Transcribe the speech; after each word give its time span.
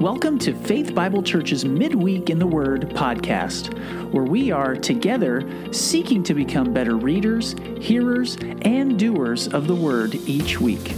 Welcome 0.00 0.38
to 0.40 0.52
Faith 0.52 0.94
Bible 0.94 1.22
Church's 1.22 1.64
Midweek 1.64 2.28
in 2.28 2.38
the 2.38 2.46
Word 2.46 2.90
podcast, 2.90 3.72
where 4.12 4.24
we 4.24 4.50
are 4.50 4.76
together 4.76 5.42
seeking 5.72 6.22
to 6.24 6.34
become 6.34 6.74
better 6.74 6.98
readers, 6.98 7.54
hearers, 7.80 8.36
and 8.60 8.98
doers 8.98 9.48
of 9.48 9.66
the 9.66 9.74
Word 9.74 10.14
each 10.26 10.60
week. 10.60 10.92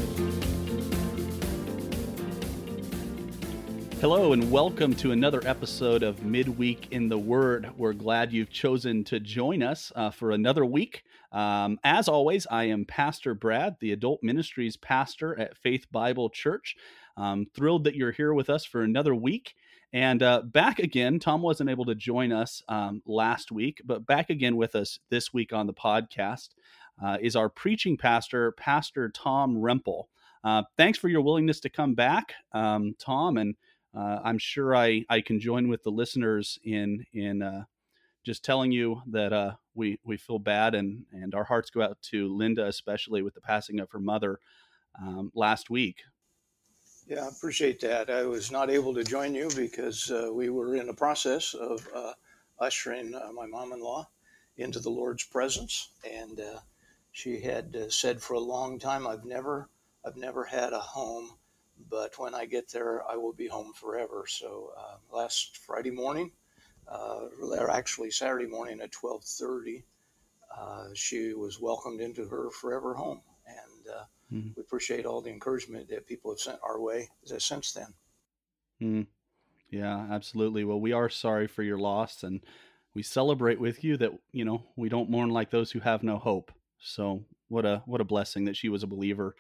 Hello, 4.01 4.33
and 4.33 4.51
welcome 4.51 4.97
to 4.97 5.13
another 5.13 5.43
episode 5.47 6.03
of 6.03 6.25
Midweek 6.25 6.89
in 6.91 7.09
the 7.09 7.19
Word. 7.19 7.71
We're 7.77 7.93
glad 7.93 8.33
you've 8.33 8.51
chosen 8.51 9.05
to 9.05 9.21
join 9.21 9.63
us 9.63 9.93
uh, 9.95 10.11
for 10.11 10.33
another 10.33 10.65
week. 10.65 11.05
Um, 11.31 11.79
as 11.85 12.09
always, 12.09 12.49
I 12.51 12.65
am 12.65 12.85
Pastor 12.85 13.35
Brad, 13.35 13.77
the 13.79 13.93
adult 13.93 14.25
ministries 14.25 14.77
pastor 14.77 15.39
at 15.39 15.57
Faith 15.57 15.87
Bible 15.93 16.31
Church. 16.31 16.75
Um, 17.19 17.47
thrilled 17.55 17.85
that 17.85 17.97
you're 17.97 18.13
here 18.13 18.33
with 18.33 18.49
us 18.49 18.65
for 18.65 18.83
another 18.83 19.15
week. 19.15 19.55
And 19.93 20.23
uh, 20.23 20.43
back 20.43 20.79
again, 20.79 21.19
Tom 21.19 21.43
wasn't 21.43 21.71
able 21.71 21.87
to 21.87 21.95
join 21.95 22.31
us 22.31 22.63
um, 22.69 23.03
last 23.07 23.51
week, 23.51 23.83
but 23.85 24.07
back 24.07 24.31
again 24.31 24.57
with 24.57 24.75
us 24.75 24.99
this 25.11 25.35
week 25.35 25.53
on 25.53 25.67
the 25.67 25.75
podcast 25.75 26.51
uh, 27.03 27.17
is 27.21 27.37
our 27.37 27.49
preaching 27.49 27.97
pastor, 27.97 28.53
Pastor 28.53 29.11
Tom 29.11 29.57
Rempel. 29.57 30.05
Uh, 30.45 30.63
thanks 30.77 30.99
for 30.99 31.09
your 31.09 31.21
willingness 31.21 31.61
to 31.61 31.71
come 31.71 31.95
back, 31.95 32.33
um, 32.53 32.95
Tom, 32.99 33.39
and 33.39 33.57
uh, 33.97 34.19
I'm 34.23 34.39
sure 34.39 34.77
I, 34.77 35.05
I 35.09 35.21
can 35.21 35.41
join 35.41 35.69
with 35.69 35.83
the 35.83 35.91
listeners 35.91 36.59
in 36.63 37.05
in 37.13 37.43
uh, 37.43 37.65
just 38.25 38.45
telling 38.45 38.71
you 38.71 39.03
that 39.11 39.33
uh, 39.33 39.53
we 39.75 39.99
we 40.05 40.17
feel 40.17 40.39
bad 40.39 40.75
and 40.75 41.05
and 41.13 41.35
our 41.35 41.45
hearts 41.45 41.71
go 41.71 41.83
out 41.83 41.99
to 42.11 42.35
Linda, 42.35 42.67
especially 42.67 43.23
with 43.23 43.35
the 43.35 43.41
passing 43.41 43.81
of 43.81 43.91
her 43.91 43.99
mother 43.99 44.39
um, 45.01 45.33
last 45.35 45.71
week. 45.71 46.03
Yeah, 47.09 47.25
I 47.25 47.29
appreciate 47.29 47.81
that. 47.81 48.11
I 48.11 48.27
was 48.27 48.51
not 48.53 48.69
able 48.69 48.93
to 48.93 49.03
join 49.03 49.35
you 49.35 49.49
because 49.57 50.11
uh, 50.11 50.29
we 50.31 50.51
were 50.51 50.77
in 50.77 50.87
the 50.89 50.93
process 50.93 51.55
of 51.55 51.89
uh, 51.95 52.13
ushering 52.59 53.15
uh, 53.15 53.33
my 53.33 53.47
mom 53.47 53.73
in 53.73 53.81
law 53.81 54.11
into 54.59 54.79
the 54.79 54.91
Lord's 54.91 55.25
presence. 55.25 55.89
And 56.05 56.39
uh, 56.39 56.61
she 57.13 57.41
had 57.41 57.75
uh, 57.75 57.89
said 57.89 58.21
for 58.21 58.35
a 58.35 58.39
long 58.41 58.79
time, 58.79 59.07
I've 59.07 59.25
never, 59.25 59.71
I've 60.05 60.19
never 60.19 60.45
had 60.45 60.75
a 60.75 60.81
home, 60.81 61.31
but 61.89 62.19
when 62.19 62.35
I 62.35 62.45
get 62.45 62.71
there, 62.71 63.03
I 63.11 63.17
will 63.17 63.33
be 63.33 63.49
home 63.49 63.73
forever. 63.73 64.27
So 64.29 64.75
uh, 64.77 64.97
last 65.11 65.57
Friday 65.57 65.91
morning, 65.93 66.33
or 66.87 67.71
actually 67.71 68.11
Saturday 68.11 68.47
morning 68.47 68.81
at 68.83 68.95
1230, 68.95 69.83
she 70.95 71.33
was 71.33 71.59
welcomed 71.59 72.03
into 72.03 72.29
her 72.29 72.51
forever 72.51 72.93
home. 72.93 73.23
And 73.47 73.95
Mm-hmm. 74.33 74.51
We 74.57 74.61
appreciate 74.61 75.07
all 75.07 75.21
the 75.21 75.31
encouragement 75.31 75.89
that 75.89 76.07
people 76.07 76.31
have 76.31 76.41
sent 76.41 76.59
our 76.63 76.81
way 76.81 77.09
since 77.25 77.73
then. 77.73 77.95
Mm. 78.83 79.07
Yeah, 79.71 80.07
absolutely. 80.11 80.65
Well, 80.65 80.81
we 80.81 80.93
are 80.93 81.09
sorry 81.09 81.47
for 81.47 81.63
your 81.63 81.79
loss, 81.79 82.23
and 82.23 82.41
we 82.95 83.03
celebrate 83.03 83.61
with 83.61 83.85
you 83.85 83.97
that 83.99 84.13
you 84.33 84.45
know 84.45 84.63
we 84.77 84.89
don't 84.89 85.11
mourn 85.11 85.31
like 85.31 85.51
those 85.51 85.71
who 85.71 85.81
have 85.81 86.03
no 86.03 86.19
hope. 86.19 86.53
So 86.79 87.25
what 87.49 87.67
a 87.67 87.83
what 87.87 88.01
a 88.01 88.05
blessing 88.05 88.45
that 88.47 88.57
she 88.57 88.69
was 88.69 88.83
a 88.83 88.89
believer. 88.89 89.35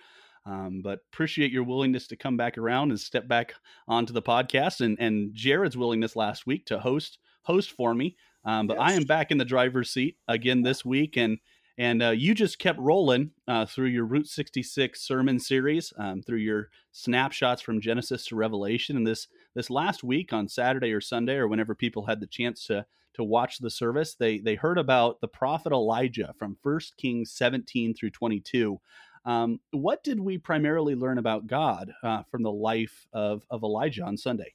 Um, 0.46 0.80
but 0.82 1.00
appreciate 1.12 1.52
your 1.52 1.64
willingness 1.64 2.06
to 2.08 2.16
come 2.16 2.36
back 2.36 2.56
around 2.56 2.90
and 2.90 2.98
step 3.00 3.28
back 3.28 3.54
onto 3.86 4.12
the 4.12 4.22
podcast, 4.22 4.80
and 4.80 4.98
and 5.00 5.34
Jared's 5.34 5.76
willingness 5.76 6.16
last 6.16 6.46
week 6.46 6.66
to 6.66 6.78
host 6.78 7.18
host 7.42 7.72
for 7.72 7.94
me. 7.94 8.16
Um, 8.44 8.66
but 8.66 8.78
yes. 8.78 8.90
I 8.90 8.92
am 8.94 9.04
back 9.04 9.30
in 9.30 9.38
the 9.38 9.44
driver's 9.44 9.90
seat 9.90 10.16
again 10.26 10.62
this 10.62 10.84
week, 10.84 11.16
and 11.16 11.38
and 11.78 12.02
uh, 12.02 12.10
you 12.10 12.34
just 12.34 12.58
kept 12.58 12.80
rolling 12.80 13.30
uh, 13.46 13.64
through 13.64 13.86
your 13.86 14.04
Route 14.04 14.26
66 14.26 15.00
sermon 15.00 15.38
series, 15.38 15.92
um, 15.96 16.22
through 16.22 16.38
your 16.38 16.70
snapshots 16.90 17.62
from 17.62 17.80
Genesis 17.80 18.26
to 18.26 18.36
Revelation. 18.36 18.96
And 18.96 19.06
this 19.06 19.28
this 19.54 19.70
last 19.70 20.02
week 20.02 20.32
on 20.32 20.48
Saturday 20.48 20.92
or 20.92 21.00
Sunday, 21.00 21.36
or 21.36 21.46
whenever 21.46 21.74
people 21.76 22.06
had 22.06 22.20
the 22.20 22.26
chance 22.26 22.66
to 22.66 22.84
to 23.14 23.24
watch 23.24 23.58
the 23.58 23.70
service, 23.70 24.16
they 24.16 24.38
they 24.38 24.56
heard 24.56 24.76
about 24.76 25.20
the 25.20 25.28
prophet 25.28 25.72
Elijah 25.72 26.34
from 26.36 26.58
1 26.62 26.80
Kings 26.98 27.32
17 27.32 27.94
through 27.94 28.10
22. 28.10 28.80
Um, 29.24 29.60
what 29.72 30.02
did 30.02 30.18
we 30.18 30.38
primarily 30.38 30.94
learn 30.94 31.18
about 31.18 31.46
God 31.46 31.92
uh, 32.02 32.22
from 32.30 32.42
the 32.42 32.52
life 32.52 33.06
of, 33.12 33.44
of 33.50 33.62
Elijah 33.62 34.02
on 34.02 34.16
Sunday? 34.16 34.54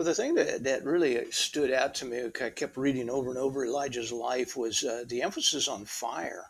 Well, 0.00 0.06
the 0.06 0.14
thing 0.14 0.34
that, 0.36 0.64
that 0.64 0.86
really 0.86 1.30
stood 1.30 1.70
out 1.70 1.94
to 1.96 2.06
me, 2.06 2.24
I 2.24 2.48
kept 2.48 2.78
reading 2.78 3.10
over 3.10 3.28
and 3.28 3.38
over 3.38 3.66
Elijah's 3.66 4.10
life, 4.10 4.56
was 4.56 4.82
uh, 4.82 5.04
the 5.06 5.20
emphasis 5.20 5.68
on 5.68 5.84
fire. 5.84 6.46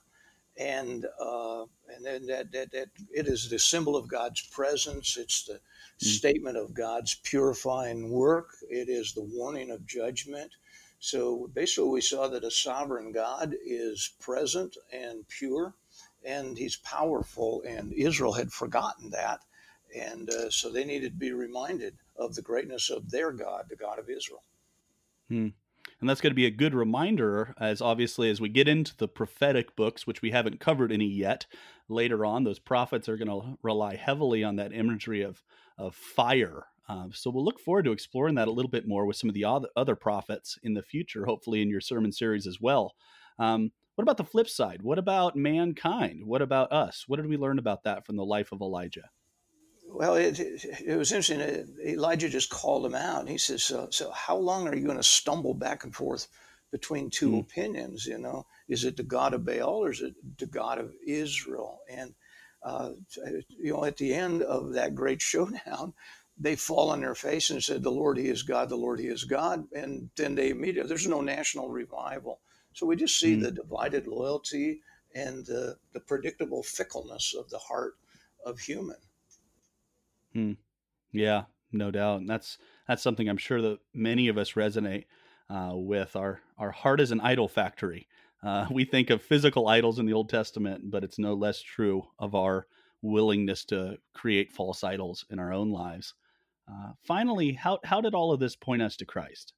And 0.56 1.04
uh, 1.20 1.62
and 1.92 2.04
then 2.04 2.26
that, 2.26 2.52
that, 2.52 2.70
that 2.70 2.90
it 3.12 3.26
is 3.26 3.50
the 3.50 3.58
symbol 3.58 3.96
of 3.96 4.06
God's 4.06 4.40
presence. 4.40 5.16
It's 5.16 5.46
the 5.46 5.54
mm. 5.54 5.58
statement 5.98 6.58
of 6.58 6.72
God's 6.74 7.16
purifying 7.24 8.12
work. 8.12 8.50
It 8.68 8.88
is 8.88 9.14
the 9.14 9.24
warning 9.24 9.72
of 9.72 9.84
judgment. 9.84 10.52
So 11.00 11.50
basically, 11.52 11.90
we 11.90 12.02
saw 12.02 12.28
that 12.28 12.44
a 12.44 12.52
sovereign 12.52 13.10
God 13.10 13.56
is 13.66 14.12
present 14.20 14.76
and 14.92 15.26
pure, 15.26 15.74
and 16.24 16.56
He's 16.56 16.76
powerful. 16.76 17.64
And 17.66 17.92
Israel 17.94 18.34
had 18.34 18.52
forgotten 18.52 19.10
that, 19.10 19.40
and 19.92 20.30
uh, 20.30 20.50
so 20.50 20.70
they 20.70 20.84
needed 20.84 21.14
to 21.14 21.18
be 21.18 21.32
reminded 21.32 21.96
of 22.20 22.34
the 22.34 22.42
greatness 22.42 22.90
of 22.90 23.10
their 23.10 23.32
God, 23.32 23.64
the 23.68 23.76
God 23.76 23.98
of 23.98 24.08
Israel. 24.08 24.44
Hmm. 25.28 25.48
And 26.00 26.08
that's 26.08 26.20
going 26.20 26.30
to 26.30 26.36
be 26.36 26.46
a 26.46 26.50
good 26.50 26.74
reminder, 26.74 27.54
as 27.58 27.80
obviously 27.80 28.30
as 28.30 28.40
we 28.40 28.48
get 28.48 28.68
into 28.68 28.96
the 28.96 29.08
prophetic 29.08 29.74
books, 29.76 30.06
which 30.06 30.22
we 30.22 30.30
haven't 30.30 30.60
covered 30.60 30.92
any 30.92 31.06
yet. 31.06 31.46
Later 31.88 32.24
on, 32.24 32.44
those 32.44 32.58
prophets 32.58 33.08
are 33.08 33.16
going 33.16 33.28
to 33.28 33.58
rely 33.62 33.96
heavily 33.96 34.44
on 34.44 34.56
that 34.56 34.72
imagery 34.72 35.22
of 35.22 35.42
of 35.78 35.94
fire. 35.94 36.66
Um, 36.88 37.10
so 37.12 37.30
we'll 37.30 37.44
look 37.44 37.60
forward 37.60 37.84
to 37.84 37.92
exploring 37.92 38.34
that 38.34 38.48
a 38.48 38.52
little 38.52 38.70
bit 38.70 38.86
more 38.86 39.06
with 39.06 39.16
some 39.16 39.30
of 39.30 39.34
the 39.34 39.46
other 39.76 39.96
prophets 39.96 40.58
in 40.62 40.74
the 40.74 40.82
future, 40.82 41.24
hopefully 41.24 41.62
in 41.62 41.70
your 41.70 41.80
sermon 41.80 42.12
series 42.12 42.46
as 42.46 42.60
well. 42.60 42.94
Um, 43.38 43.70
what 43.94 44.02
about 44.02 44.16
the 44.16 44.24
flip 44.24 44.48
side? 44.48 44.82
What 44.82 44.98
about 44.98 45.36
mankind? 45.36 46.24
What 46.24 46.42
about 46.42 46.72
us? 46.72 47.04
What 47.06 47.16
did 47.16 47.28
we 47.28 47.36
learn 47.36 47.58
about 47.58 47.84
that 47.84 48.04
from 48.04 48.16
the 48.16 48.24
life 48.24 48.52
of 48.52 48.60
Elijah? 48.60 49.08
Well, 49.92 50.14
it, 50.14 50.38
it, 50.38 50.96
was 50.96 51.12
interesting. 51.12 51.66
Elijah 51.84 52.28
just 52.28 52.48
called 52.48 52.86
him 52.86 52.94
out. 52.94 53.28
He 53.28 53.38
says, 53.38 53.62
so, 53.62 53.88
so 53.90 54.10
how 54.12 54.36
long 54.36 54.68
are 54.68 54.74
you 54.74 54.84
going 54.84 54.96
to 54.96 55.02
stumble 55.02 55.54
back 55.54 55.84
and 55.84 55.94
forth 55.94 56.28
between 56.70 57.10
two 57.10 57.32
mm. 57.32 57.40
opinions? 57.40 58.06
You 58.06 58.18
know, 58.18 58.46
is 58.68 58.84
it 58.84 58.96
the 58.96 59.02
God 59.02 59.34
of 59.34 59.44
Baal 59.44 59.84
or 59.84 59.90
is 59.90 60.00
it 60.00 60.14
the 60.38 60.46
God 60.46 60.78
of 60.78 60.92
Israel? 61.06 61.80
And, 61.90 62.14
uh, 62.62 62.90
you 63.48 63.72
know, 63.72 63.84
at 63.84 63.96
the 63.96 64.14
end 64.14 64.42
of 64.42 64.74
that 64.74 64.94
great 64.94 65.20
showdown, 65.30 65.92
they 66.38 66.56
fall 66.56 66.90
on 66.90 67.00
their 67.00 67.14
face 67.14 67.50
and 67.50 67.62
said, 67.62 67.82
the 67.82 67.90
Lord, 67.90 68.16
he 68.16 68.28
is 68.28 68.42
God, 68.42 68.68
the 68.68 68.76
Lord, 68.76 69.00
he 69.00 69.08
is 69.08 69.24
God. 69.24 69.64
And 69.74 70.10
then 70.16 70.34
they 70.34 70.50
immediately, 70.50 70.88
there's 70.88 71.06
no 71.06 71.20
national 71.20 71.68
revival. 71.68 72.40
So 72.72 72.86
we 72.86 72.96
just 72.96 73.18
see 73.18 73.36
mm. 73.36 73.42
the 73.42 73.50
divided 73.50 74.06
loyalty 74.06 74.80
and 75.14 75.44
the, 75.44 75.76
the 75.92 76.00
predictable 76.00 76.62
fickleness 76.62 77.34
of 77.36 77.50
the 77.50 77.58
heart 77.58 77.94
of 78.46 78.60
human. 78.60 78.96
Hmm. 80.32 80.52
Yeah, 81.12 81.44
no 81.72 81.90
doubt. 81.90 82.20
And 82.20 82.28
that's 82.28 82.58
that's 82.86 83.02
something 83.02 83.28
I'm 83.28 83.36
sure 83.36 83.60
that 83.62 83.78
many 83.94 84.28
of 84.28 84.38
us 84.38 84.52
resonate 84.52 85.04
uh, 85.48 85.72
with. 85.74 86.16
Our 86.16 86.40
our 86.58 86.70
heart 86.70 87.00
is 87.00 87.10
an 87.10 87.20
idol 87.20 87.48
factory. 87.48 88.08
Uh, 88.42 88.66
we 88.70 88.84
think 88.84 89.10
of 89.10 89.22
physical 89.22 89.68
idols 89.68 89.98
in 89.98 90.06
the 90.06 90.12
Old 90.12 90.28
Testament, 90.28 90.90
but 90.90 91.04
it's 91.04 91.18
no 91.18 91.34
less 91.34 91.60
true 91.60 92.04
of 92.18 92.34
our 92.34 92.66
willingness 93.02 93.64
to 93.66 93.96
create 94.14 94.52
false 94.52 94.84
idols 94.84 95.24
in 95.30 95.38
our 95.38 95.52
own 95.52 95.70
lives. 95.70 96.14
Uh, 96.70 96.92
finally, 97.02 97.52
how 97.52 97.78
how 97.84 98.00
did 98.00 98.14
all 98.14 98.32
of 98.32 98.40
this 98.40 98.56
point 98.56 98.82
us 98.82 98.96
to 98.96 99.04
Christ? 99.04 99.54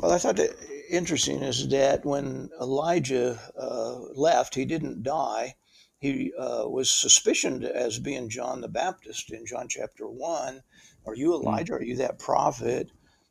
Well, 0.00 0.12
I 0.12 0.18
thought 0.18 0.36
that 0.36 0.54
interesting 0.88 1.42
is 1.42 1.68
that 1.68 2.04
when 2.04 2.50
Elijah 2.60 3.38
uh, 3.58 3.98
left, 4.14 4.54
he 4.54 4.64
didn't 4.64 5.02
die 5.02 5.56
he 6.02 6.32
uh, 6.36 6.64
was 6.66 6.90
suspicioned 6.90 7.62
as 7.62 8.00
being 8.00 8.28
John 8.28 8.60
the 8.60 8.66
Baptist 8.66 9.30
in 9.30 9.46
John 9.46 9.68
chapter 9.68 10.08
1. 10.08 10.60
Are 11.06 11.14
you 11.14 11.28
hmm. 11.28 11.46
Elijah? 11.46 11.74
Are 11.74 11.82
you 11.82 11.94
that 11.98 12.18
prophet? 12.18 12.90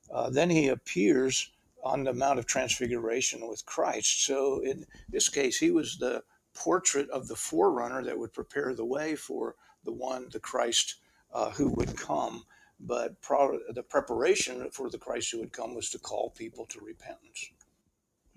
Uh, 0.10 0.30
then 0.30 0.50
he 0.50 0.70
appears 0.70 1.52
on 1.84 2.06
the 2.06 2.14
Mount 2.14 2.40
of 2.40 2.46
Transfiguration 2.46 3.46
with 3.46 3.66
Christ. 3.66 4.26
So 4.26 4.62
in 4.62 4.86
this 5.10 5.28
case, 5.28 5.58
he 5.58 5.70
was 5.70 5.98
the 5.98 6.24
portrait 6.54 7.10
of 7.10 7.28
the 7.28 7.36
forerunner 7.36 8.06
that 8.06 8.18
would 8.18 8.32
prepare 8.32 8.74
the 8.74 8.86
way 8.86 9.18
for 9.18 9.56
the 9.84 9.92
one, 9.92 10.30
the 10.32 10.40
Christ 10.40 10.96
uh, 11.34 11.50
who 11.52 11.72
would 11.72 11.98
come. 11.98 12.46
But 12.80 13.22
pro- 13.22 13.60
the 13.74 13.84
preparation 13.84 14.72
for 14.72 14.90
the 14.90 14.98
Christ 14.98 15.32
who 15.32 15.40
would 15.40 15.52
come 15.52 15.76
was 15.76 15.90
to 15.90 16.00
call 16.00 16.30
people 16.30 16.66
to 16.68 16.80
repentance. 16.80 17.50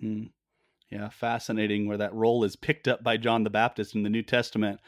Hmm. 0.01 0.25
Yeah, 0.94 1.08
fascinating 1.08 1.88
where 1.88 1.99
that 1.99 2.14
role 2.14 2.44
is 2.44 2.55
picked 2.55 2.87
up 2.87 3.02
by 3.02 3.17
John 3.17 3.43
the 3.43 3.50
Baptist 3.50 3.96
in 3.96 4.05
the 4.05 4.11
New 4.11 4.23
Testament 4.23 4.79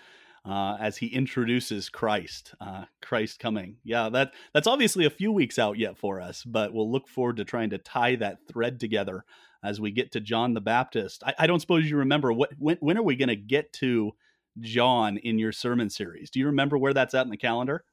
uh, 0.44 0.76
as 0.78 0.96
he 0.96 1.08
introduces 1.08 1.88
Christ, 1.88 2.54
uh, 2.60 2.84
Christ 3.02 3.40
coming. 3.40 3.78
Yeah, 3.82 4.08
that 4.10 4.32
that's 4.54 4.68
obviously 4.68 5.04
a 5.04 5.10
few 5.10 5.32
weeks 5.32 5.58
out 5.58 5.78
yet 5.78 5.98
for 5.98 6.20
us, 6.20 6.44
but 6.44 6.72
we'll 6.72 6.92
look 6.92 7.08
forward 7.08 7.38
to 7.38 7.44
trying 7.44 7.70
to 7.70 7.78
tie 7.78 8.14
that 8.16 8.46
thread 8.46 8.78
together 8.78 9.24
as 9.64 9.80
we 9.80 9.90
get 9.90 10.12
to 10.12 10.20
John 10.20 10.54
the 10.54 10.60
Baptist. 10.60 11.24
I, 11.26 11.34
I 11.40 11.46
don't 11.48 11.58
suppose 11.58 11.90
you 11.90 11.96
remember 11.96 12.32
what 12.32 12.50
when 12.56 12.76
when 12.76 12.96
are 12.96 13.02
we 13.02 13.16
going 13.16 13.28
to 13.28 13.34
get 13.34 13.72
to 13.74 14.12
John 14.60 15.16
in 15.16 15.40
your 15.40 15.50
sermon 15.50 15.90
series? 15.90 16.30
Do 16.30 16.38
you 16.38 16.46
remember 16.46 16.78
where 16.78 16.94
that's 16.94 17.14
at 17.14 17.26
in 17.26 17.30
the 17.30 17.36
calendar? 17.36 17.84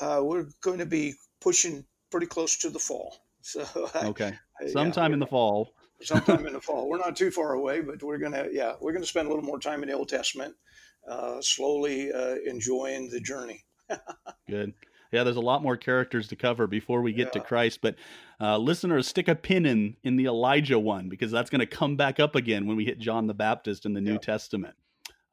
Uh, 0.00 0.20
we're 0.22 0.46
going 0.62 0.78
to 0.78 0.86
be 0.86 1.14
pushing 1.40 1.84
pretty 2.12 2.28
close 2.28 2.58
to 2.58 2.70
the 2.70 2.78
fall. 2.78 3.16
So 3.46 3.64
okay, 3.94 4.34
sometime 4.72 5.12
yeah, 5.12 5.14
in 5.14 5.20
the 5.20 5.26
fall. 5.28 5.72
Sometime 6.02 6.46
in 6.46 6.52
the 6.52 6.60
fall. 6.60 6.88
We're 6.88 6.98
not 6.98 7.16
too 7.16 7.30
far 7.30 7.52
away, 7.52 7.80
but 7.80 8.02
we're 8.02 8.18
gonna 8.18 8.46
yeah 8.50 8.74
we're 8.80 8.92
gonna 8.92 9.06
spend 9.06 9.26
a 9.26 9.30
little 9.30 9.44
more 9.44 9.58
time 9.58 9.82
in 9.82 9.88
the 9.88 9.94
Old 9.94 10.08
Testament, 10.08 10.54
uh, 11.08 11.40
slowly 11.40 12.12
uh, 12.12 12.36
enjoying 12.46 13.10
the 13.10 13.20
journey. 13.20 13.64
Good. 14.48 14.74
Yeah, 15.12 15.22
there's 15.22 15.36
a 15.36 15.40
lot 15.40 15.62
more 15.62 15.76
characters 15.76 16.28
to 16.28 16.36
cover 16.36 16.66
before 16.66 17.00
we 17.00 17.12
get 17.12 17.28
yeah. 17.28 17.40
to 17.40 17.40
Christ, 17.40 17.78
but 17.80 17.94
uh, 18.40 18.58
listeners, 18.58 19.06
stick 19.06 19.28
a 19.28 19.34
pin 19.34 19.64
in 19.64 19.96
in 20.02 20.16
the 20.16 20.26
Elijah 20.26 20.78
one 20.78 21.08
because 21.08 21.30
that's 21.30 21.50
going 21.50 21.60
to 21.60 21.66
come 21.66 21.96
back 21.96 22.18
up 22.18 22.34
again 22.34 22.66
when 22.66 22.76
we 22.76 22.84
hit 22.84 22.98
John 22.98 23.26
the 23.26 23.34
Baptist 23.34 23.86
in 23.86 23.94
the 23.94 24.00
New 24.00 24.14
yeah. 24.14 24.18
Testament. 24.18 24.74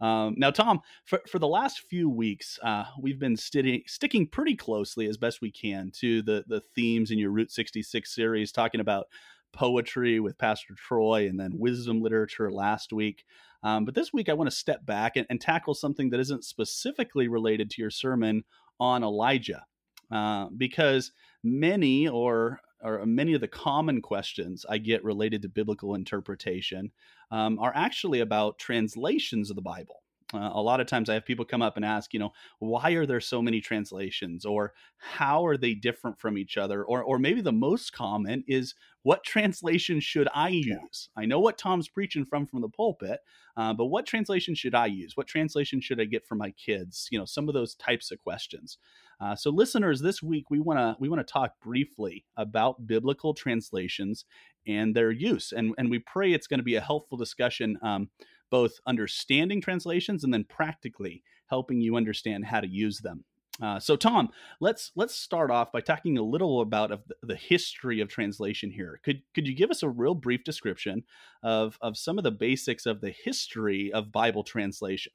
Um, 0.04 0.36
now, 0.38 0.52
Tom, 0.52 0.82
for, 1.06 1.22
for 1.30 1.40
the 1.40 1.48
last 1.48 1.84
few 1.90 2.10
weeks, 2.10 2.60
uh, 2.62 2.84
we've 3.00 3.20
been 3.20 3.38
sti- 3.38 3.84
sticking 3.88 4.28
pretty 4.28 4.54
closely 4.54 5.08
as 5.08 5.16
best 5.16 5.42
we 5.42 5.50
can 5.50 5.92
to 6.00 6.22
the, 6.22 6.44
the 6.46 6.62
themes 6.76 7.10
in 7.10 7.18
your 7.18 7.32
Route 7.32 7.52
66 7.52 8.14
series, 8.14 8.52
talking 8.52 8.82
about 8.82 9.08
poetry 9.54 10.20
with 10.20 10.38
Pastor 10.38 10.74
Troy 10.76 11.28
and 11.28 11.40
then 11.40 11.58
wisdom 11.58 12.02
literature 12.02 12.52
last 12.52 12.92
week. 12.92 13.24
Um, 13.64 13.86
but 13.86 13.96
this 13.96 14.12
week, 14.12 14.28
I 14.28 14.34
want 14.34 14.50
to 14.50 14.56
step 14.56 14.86
back 14.86 15.16
and, 15.16 15.26
and, 15.30 15.40
tackle 15.40 15.74
something 15.74 16.10
that 16.10 16.20
isn't 16.20 16.44
specifically 16.44 17.30
related 17.30 17.70
to 17.70 17.82
your 17.82 17.92
sermon 17.92 18.44
on 18.78 19.04
Elijah, 19.04 19.64
uh, 20.12 20.48
because 20.58 21.14
many 21.44 22.10
or 22.10 22.60
or 22.84 23.06
many 23.06 23.34
of 23.34 23.40
the 23.40 23.48
common 23.48 24.02
questions 24.02 24.66
I 24.70 24.78
get 24.78 25.06
related 25.06 25.42
to 25.44 25.50
biblical 25.50 25.96
interpretation 25.96 26.92
um, 27.32 27.58
are 27.60 27.72
actually 27.74 28.20
about 28.20 28.60
translations 28.60 29.50
of 29.50 29.56
the 29.56 29.62
Bible. 29.62 30.03
Uh, 30.34 30.50
a 30.54 30.62
lot 30.62 30.80
of 30.80 30.88
times 30.88 31.10
I 31.10 31.14
have 31.14 31.26
people 31.26 31.46
come 31.46 31.62
up 31.62 31.76
and 31.76 31.86
ask, 31.86 32.14
you 32.14 32.20
know, 32.20 32.34
why 32.60 32.92
are 32.92 33.06
there 33.06 33.22
so 33.22 33.42
many 33.42 33.62
translations 33.62 34.46
or 34.46 34.74
how 34.98 35.46
are 35.46 35.58
they 35.58 35.74
different 35.74 36.20
from 36.20 36.38
each 36.38 36.58
other? 36.58 36.84
Or, 36.84 37.04
or 37.04 37.20
maybe 37.20 37.42
the 37.42 37.52
most 37.52 37.94
common 37.94 38.44
is 38.48 38.74
what 39.04 39.24
translation 39.24 40.00
should 40.00 40.28
I 40.34 40.50
use? 40.50 41.10
I 41.16 41.26
know 41.26 41.40
what 41.40 41.58
Tom's 41.58 41.90
preaching 41.90 42.26
from 42.26 42.48
from 42.48 42.62
the 42.62 42.70
pulpit, 42.70 43.20
uh, 43.56 43.74
but 43.74 43.86
what 43.86 44.06
translation 44.06 44.56
should 44.56 44.74
I 44.74 44.88
use? 44.88 45.16
What 45.16 45.28
translation 45.28 45.82
should 45.82 46.00
I 46.00 46.06
get 46.06 46.26
for 46.26 46.36
my 46.36 46.52
kids? 46.52 47.08
You 47.12 47.20
know, 47.20 47.26
some 47.26 47.48
of 47.48 47.54
those 47.54 47.76
types 47.76 48.12
of 48.12 48.20
questions. 48.24 48.78
Uh, 49.20 49.36
so, 49.36 49.50
listeners, 49.50 50.02
this 50.02 50.24
week 50.24 50.50
we 50.50 50.60
want 50.60 50.80
to 50.80 50.96
we 51.00 51.10
want 51.10 51.26
to 51.26 51.32
talk 51.32 51.60
briefly 51.62 52.26
about 52.36 52.88
biblical 52.88 53.34
translations 53.34 54.26
and 54.66 54.96
their 54.96 55.12
use, 55.12 55.52
and 55.52 55.76
and 55.78 55.92
we 55.92 56.00
pray 56.00 56.34
it's 56.34 56.48
going 56.48 56.60
to 56.60 56.64
be 56.64 56.76
a 56.76 56.82
helpful 56.82 57.18
discussion, 57.18 57.78
um, 57.82 58.10
both 58.54 58.74
understanding 58.86 59.60
translations 59.60 60.24
and 60.24 60.32
then 60.32 60.44
practically 60.44 61.24
helping 61.48 61.82
you 61.82 61.96
understand 61.96 62.46
how 62.46 62.60
to 62.60 62.68
use 62.68 63.00
them. 63.00 63.26
Uh, 63.60 63.80
so, 63.80 63.96
Tom, 63.96 64.30
let's 64.60 64.92
let's 64.96 65.16
start 65.16 65.50
off 65.50 65.72
by 65.72 65.82
talking 65.82 66.20
a 66.20 66.22
little 66.22 66.62
about 66.62 66.92
of 66.92 67.02
the, 67.24 67.36
history 67.36 68.00
of 68.00 68.10
translation 68.10 68.70
here. 68.70 69.00
Could 69.04 69.24
could 69.34 69.48
you 69.48 69.56
give 69.56 69.72
us 69.72 69.82
a 69.82 69.90
real 69.90 70.14
brief 70.14 70.44
description 70.44 71.02
of 71.42 71.80
of 71.82 71.98
some 71.98 72.20
of 72.20 72.24
the 72.24 72.30
basics 72.32 72.86
of 72.86 73.02
the 73.02 73.10
history 73.10 73.92
of 73.92 74.12
Bible 74.12 74.44
translation? 74.44 75.14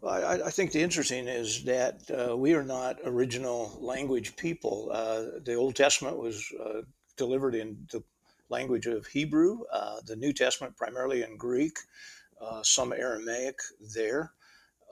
Well, 0.00 0.14
I, 0.14 0.46
I 0.46 0.50
think 0.50 0.72
the 0.72 0.82
interesting 0.82 1.28
is 1.28 1.62
that 1.64 2.10
uh, 2.10 2.38
we 2.38 2.54
are 2.54 2.64
not 2.64 2.96
original 3.04 3.76
language 3.82 4.34
people. 4.34 4.88
Uh, 4.90 5.40
the 5.44 5.56
Old 5.56 5.76
Testament 5.76 6.16
was 6.16 6.42
uh, 6.58 6.80
delivered 7.18 7.54
in 7.54 7.86
the 7.92 8.02
language 8.48 8.86
of 8.86 9.06
Hebrew, 9.06 9.60
uh, 9.70 9.96
the 10.06 10.16
New 10.16 10.32
Testament 10.32 10.74
primarily 10.76 11.22
in 11.22 11.36
Greek, 11.36 11.78
uh, 12.40 12.62
some 12.62 12.92
Aramaic 12.92 13.58
there. 13.94 14.32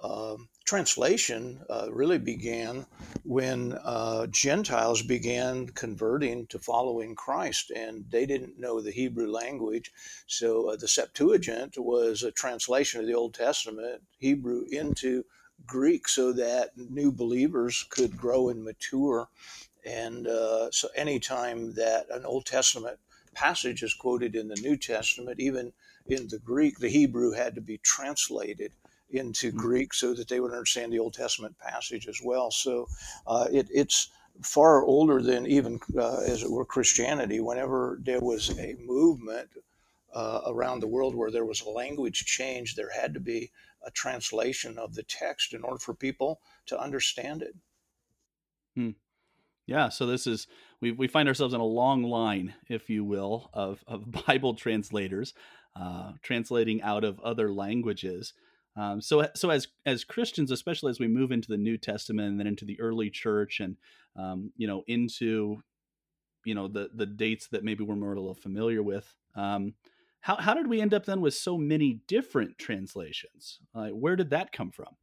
Um, 0.03 0.49
translation 0.67 1.63
uh, 1.71 1.89
really 1.91 2.19
began 2.19 2.85
when 3.25 3.73
uh, 3.85 4.27
Gentiles 4.27 5.03
began 5.03 5.69
converting 5.69 6.47
to 6.49 6.59
following 6.59 7.15
Christ, 7.15 7.71
and 7.71 8.05
they 8.11 8.27
didn't 8.27 8.59
know 8.59 8.83
the 8.83 8.91
Hebrew 8.93 9.31
language. 9.31 9.93
So 10.27 10.71
uh, 10.71 10.77
the 10.77 10.89
Septuagint 10.89 11.77
was 11.79 12.23
a 12.23 12.31
translation 12.33 13.01
of 13.01 13.07
the 13.07 13.15
Old 13.15 13.35
Testament 13.35 14.03
Hebrew 14.19 14.65
into 14.71 15.25
Greek, 15.67 16.07
so 16.09 16.33
that 16.35 16.77
new 16.77 17.11
believers 17.11 17.87
could 17.89 18.17
grow 18.17 18.51
and 18.51 18.63
mature. 18.63 19.29
And 19.87 20.27
uh, 20.27 20.71
so, 20.71 20.89
anytime 20.95 21.75
that 21.75 22.07
an 22.11 22.25
Old 22.27 22.47
Testament 22.47 22.99
passage 23.35 23.83
is 23.83 23.95
quoted 23.95 24.35
in 24.35 24.49
the 24.49 24.61
New 24.61 24.77
Testament, 24.77 25.41
even 25.41 25.73
in 26.07 26.29
the 26.29 26.39
Greek, 26.39 26.79
the 26.79 26.89
Hebrew 26.89 27.33
had 27.33 27.55
to 27.55 27.61
be 27.61 27.79
translated 27.79 28.73
into 29.11 29.49
mm-hmm. 29.49 29.59
Greek 29.59 29.95
so 29.95 30.15
that 30.15 30.29
they 30.29 30.41
would 30.41 30.53
understand 30.53 30.93
the 30.93 30.99
Old 30.99 31.15
Testament 31.15 31.57
passage 31.59 32.09
as 32.09 32.21
well. 32.23 32.51
So 32.51 32.89
uh, 33.27 33.47
it, 33.51 33.69
it's 33.71 34.11
far 34.43 34.85
older 34.85 35.23
than 35.23 35.47
even, 35.47 35.81
uh, 35.97 36.21
as 36.27 36.43
it 36.43 36.51
were, 36.51 36.65
Christianity. 36.65 37.41
Whenever 37.41 37.99
there 38.03 38.21
was 38.21 38.59
a 38.59 38.75
movement 38.85 39.49
uh, 40.13 40.41
around 40.47 40.81
the 40.81 40.89
world 40.89 41.15
where 41.15 41.31
there 41.31 41.45
was 41.45 41.63
a 41.63 41.71
language 41.71 42.25
change, 42.27 42.75
there 42.75 42.91
had 42.91 43.15
to 43.15 43.21
be 43.21 43.51
a 43.87 43.91
translation 43.91 44.79
of 44.79 44.95
the 44.95 45.03
text 45.03 45.55
in 45.55 45.63
order 45.63 45.79
for 45.79 45.95
people 45.95 46.41
to 46.67 46.79
understand 46.79 47.43
it. 47.43 47.55
Hmm. 48.75 48.91
Yeah, 49.67 49.89
so 49.89 50.05
this 50.05 50.27
is 50.27 50.47
we 50.81 50.93
we 50.93 51.09
find 51.09 51.27
ourselves 51.27 51.55
in 51.55 51.61
a 51.61 51.65
long 51.65 52.03
line, 52.03 52.55
if 52.69 52.91
you 52.91 53.03
will, 53.03 53.51
of 53.55 53.83
of 53.87 54.11
Bible 54.27 54.55
translators 54.55 55.33
uh, 55.77 56.13
translating 56.23 56.83
out 56.83 57.05
of 57.05 57.21
other 57.21 57.53
languages. 57.53 58.33
Um, 58.77 59.01
so, 59.01 59.29
so 59.35 59.51
as 59.51 59.69
as 59.87 60.05
Christians, 60.05 60.51
especially 60.51 60.91
as 60.91 60.99
we 60.99 61.09
move 61.09 61.31
into 61.31 61.49
the 61.49 61.57
New 61.57 61.79
Testament 61.79 62.29
and 62.29 62.41
then 62.41 62.47
into 62.47 62.65
the 62.65 62.81
early 62.81 63.11
church, 63.11 63.61
and 63.61 63.77
um, 64.17 64.53
you 64.57 64.67
know 64.67 64.83
into 64.87 65.63
you 66.45 66.55
know 66.55 66.69
the 66.69 66.91
the 66.93 67.07
dates 67.07 67.47
that 67.49 67.65
maybe 67.65 67.85
we're 67.85 67.97
more 67.97 68.13
a 68.13 68.21
little 68.21 68.35
familiar 68.35 68.83
with, 68.83 69.15
um, 69.37 69.75
how 70.21 70.37
how 70.37 70.55
did 70.55 70.67
we 70.67 70.81
end 70.81 70.95
up 70.95 71.05
then 71.05 71.21
with 71.21 71.35
so 71.35 71.57
many 71.57 72.01
different 72.09 72.59
translations? 72.59 73.61
Uh, 73.75 73.89
where 73.89 74.17
did 74.17 74.31
that 74.31 74.53
come 74.53 74.71
from? 74.71 74.97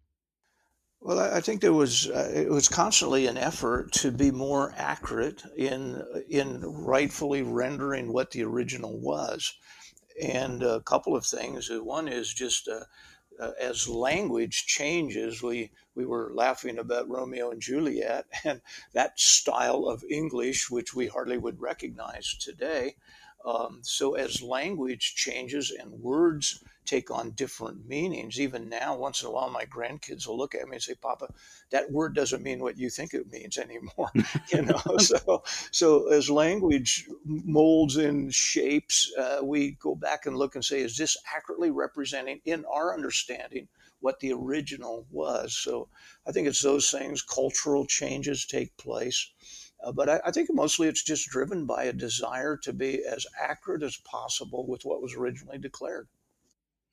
Well, 1.00 1.20
I 1.20 1.42
think 1.42 1.62
there 1.62 1.74
was 1.74 2.10
uh, 2.10 2.32
it 2.34 2.50
was 2.50 2.68
constantly 2.68 3.26
an 3.26 3.38
effort 3.38 3.92
to 3.94 4.12
be 4.12 4.32
more 4.32 4.74
accurate 4.78 5.44
in 5.58 6.04
in 6.30 6.62
rightfully 6.62 7.42
rendering 7.42 8.14
what 8.14 8.32
the 8.32 8.44
original 8.44 9.00
was, 9.00 9.52
and 10.22 10.64
a 10.64 10.82
couple 10.82 11.16
of 11.16 11.26
things. 11.26 11.70
One 11.72 12.08
is 12.08 12.34
just 12.34 12.68
uh, 12.68 12.86
uh, 13.40 13.52
as 13.60 13.88
language 13.88 14.66
changes, 14.68 15.42
we 15.42 15.72
we 15.96 16.06
were 16.06 16.32
laughing 16.34 16.78
about 16.78 17.10
Romeo 17.10 17.52
and 17.52 17.62
Juliet 17.62 18.26
and 18.44 18.62
that 18.94 19.20
style 19.20 19.86
of 19.86 20.04
English, 20.10 20.70
which 20.70 20.94
we 20.94 21.08
hardly 21.08 21.38
would 21.38 21.60
recognize 21.60 22.36
today. 22.36 22.96
Um, 23.44 23.80
so 23.82 24.14
as 24.14 24.42
language 24.44 25.16
changes 25.16 25.72
and 25.72 25.92
words 25.92 26.64
take 26.86 27.12
on 27.12 27.32
different 27.32 27.88
meanings. 27.88 28.40
Even 28.40 28.70
now, 28.70 28.96
once 28.96 29.22
in 29.22 29.28
a 29.28 29.32
while, 29.32 29.50
my 29.50 29.66
grandkids 29.66 30.28
will 30.28 30.38
look 30.38 30.56
at 30.56 30.68
me 30.68 30.76
and 30.76 30.84
say, 30.84 30.96
"Papa, 30.96 31.34
that 31.70 31.92
word 31.92 32.16
doesn't 32.16 32.44
mean 32.44 32.60
what 32.60 32.78
you 32.78 32.90
think 32.90 33.14
it 33.14 33.32
means 33.32 33.58
anymore." 33.58 34.12
you 34.52 34.62
know, 34.62 34.98
so 34.98 35.44
so 35.72 36.08
as 36.10 36.30
language 36.30 37.08
molds 37.26 37.98
and 37.98 38.34
shapes, 38.34 39.12
uh, 39.18 39.40
we 39.44 39.72
go 39.72 39.96
back 39.96 40.26
and 40.26 40.38
look 40.38 40.56
and 40.56 40.66
say, 40.66 40.82
"Is 40.82 40.98
this 40.98 41.18
accurately 41.36 41.72
representing 41.72 42.42
in 42.46 42.66
our 42.66 42.94
understanding?" 42.94 43.68
what 44.02 44.20
the 44.20 44.34
original 44.34 45.06
was. 45.12 45.56
So 45.56 45.88
I 46.28 46.32
think 46.32 46.48
it's 46.48 46.64
those 46.64 46.90
things. 46.90 47.22
Cultural 47.22 47.86
changes 47.86 48.46
take 48.48 48.76
place. 48.76 49.30
Uh, 49.84 49.92
but 49.92 50.10
I, 50.10 50.22
I, 50.26 50.32
think 50.32 50.50
mostly 50.52 50.88
it's 50.88 51.04
just 51.04 51.30
driven 51.30 51.66
by 51.66 51.86
a 51.86 51.94
desire 51.94 52.58
to 52.58 52.74
be 52.74 53.04
as 53.04 53.26
accurate 53.40 53.82
as 53.82 53.98
possible 53.98 54.68
with 54.68 54.84
what 54.84 55.02
was 55.02 55.16
originally 55.16 55.58
declared. 55.58 56.08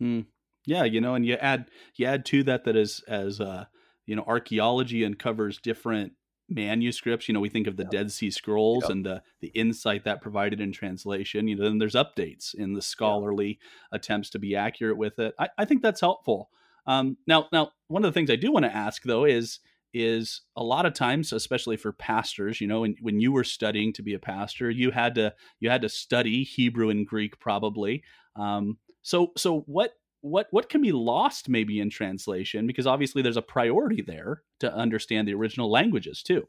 Mm. 0.03 0.27
Yeah, 0.67 0.85
you 0.85 1.01
know, 1.01 1.15
and 1.15 1.25
you 1.25 1.35
add 1.35 1.71
you 1.97 2.07
add 2.07 2.27
to 2.27 2.43
that 2.45 2.65
that 2.65 2.77
as 2.77 3.01
as 3.09 3.41
uh, 3.41 3.65
you 4.07 4.15
know 4.17 4.25
archaeology 4.27 5.05
uncovers 5.05 5.59
different 5.59 6.13
manuscripts. 6.49 7.29
You 7.29 7.35
know, 7.35 7.41
we 7.41 7.49
think 7.49 7.67
of 7.67 7.77
the 7.77 7.85
yep. 7.85 7.91
Dead 7.91 8.13
Sea 8.13 8.31
Scrolls 8.31 8.85
yep. 8.85 8.91
and 8.91 9.07
the 9.07 9.23
the 9.41 9.49
insight 9.49 10.05
that 10.05 10.21
provided 10.21 10.61
in 10.61 10.73
translation. 10.73 11.49
You 11.49 11.57
know, 11.57 11.65
then 11.65 11.79
there's 11.79 11.95
updates 11.95 12.55
in 12.55 12.75
the 12.75 12.83
scholarly 12.83 13.59
yep. 13.93 14.01
attempts 14.01 14.31
to 14.31 14.39
be 14.39 14.57
accurate 14.57 14.99
with 14.99 15.19
it. 15.19 15.35
I, 15.39 15.49
I 15.57 15.65
think 15.65 15.83
that's 15.83 16.01
helpful. 16.01 16.51
Um, 16.87 17.19
now, 17.27 17.49
now 17.53 17.71
one 17.89 18.05
of 18.05 18.13
the 18.13 18.19
things 18.19 18.31
I 18.31 18.37
do 18.37 18.51
want 18.51 18.65
to 18.65 18.75
ask 18.75 19.03
though 19.03 19.25
is 19.25 19.61
is 19.95 20.43
a 20.55 20.63
lot 20.63 20.85
of 20.85 20.93
times 20.93 21.33
especially 21.33 21.77
for 21.77 21.93
pastors 21.93 22.61
you 22.61 22.67
know 22.67 22.83
when, 22.83 22.95
when 23.01 23.21
you 23.21 23.33
were 23.33 23.43
studying 23.43 23.91
to 23.91 24.03
be 24.03 24.13
a 24.13 24.19
pastor 24.19 24.71
you 24.71 24.91
had 24.91 25.15
to 25.15 25.33
you 25.61 25.71
had 25.71 25.81
to 25.81 25.89
study 25.89 26.45
hebrew 26.45 26.91
and 26.91 27.07
greek 27.07 27.41
probably 27.41 28.03
um, 28.37 28.77
so 29.09 29.33
so 29.39 29.61
what 29.61 29.95
what 30.21 30.49
what 30.51 30.69
can 30.69 30.83
be 30.83 30.93
lost 30.93 31.49
maybe 31.49 31.81
in 31.81 31.89
translation 31.89 32.67
because 32.67 32.87
obviously 32.87 33.23
there's 33.23 33.39
a 33.39 33.43
priority 33.43 34.03
there 34.03 34.43
to 34.61 34.71
understand 34.75 35.27
the 35.27 35.33
original 35.33 35.71
languages 35.71 36.23
too. 36.23 36.47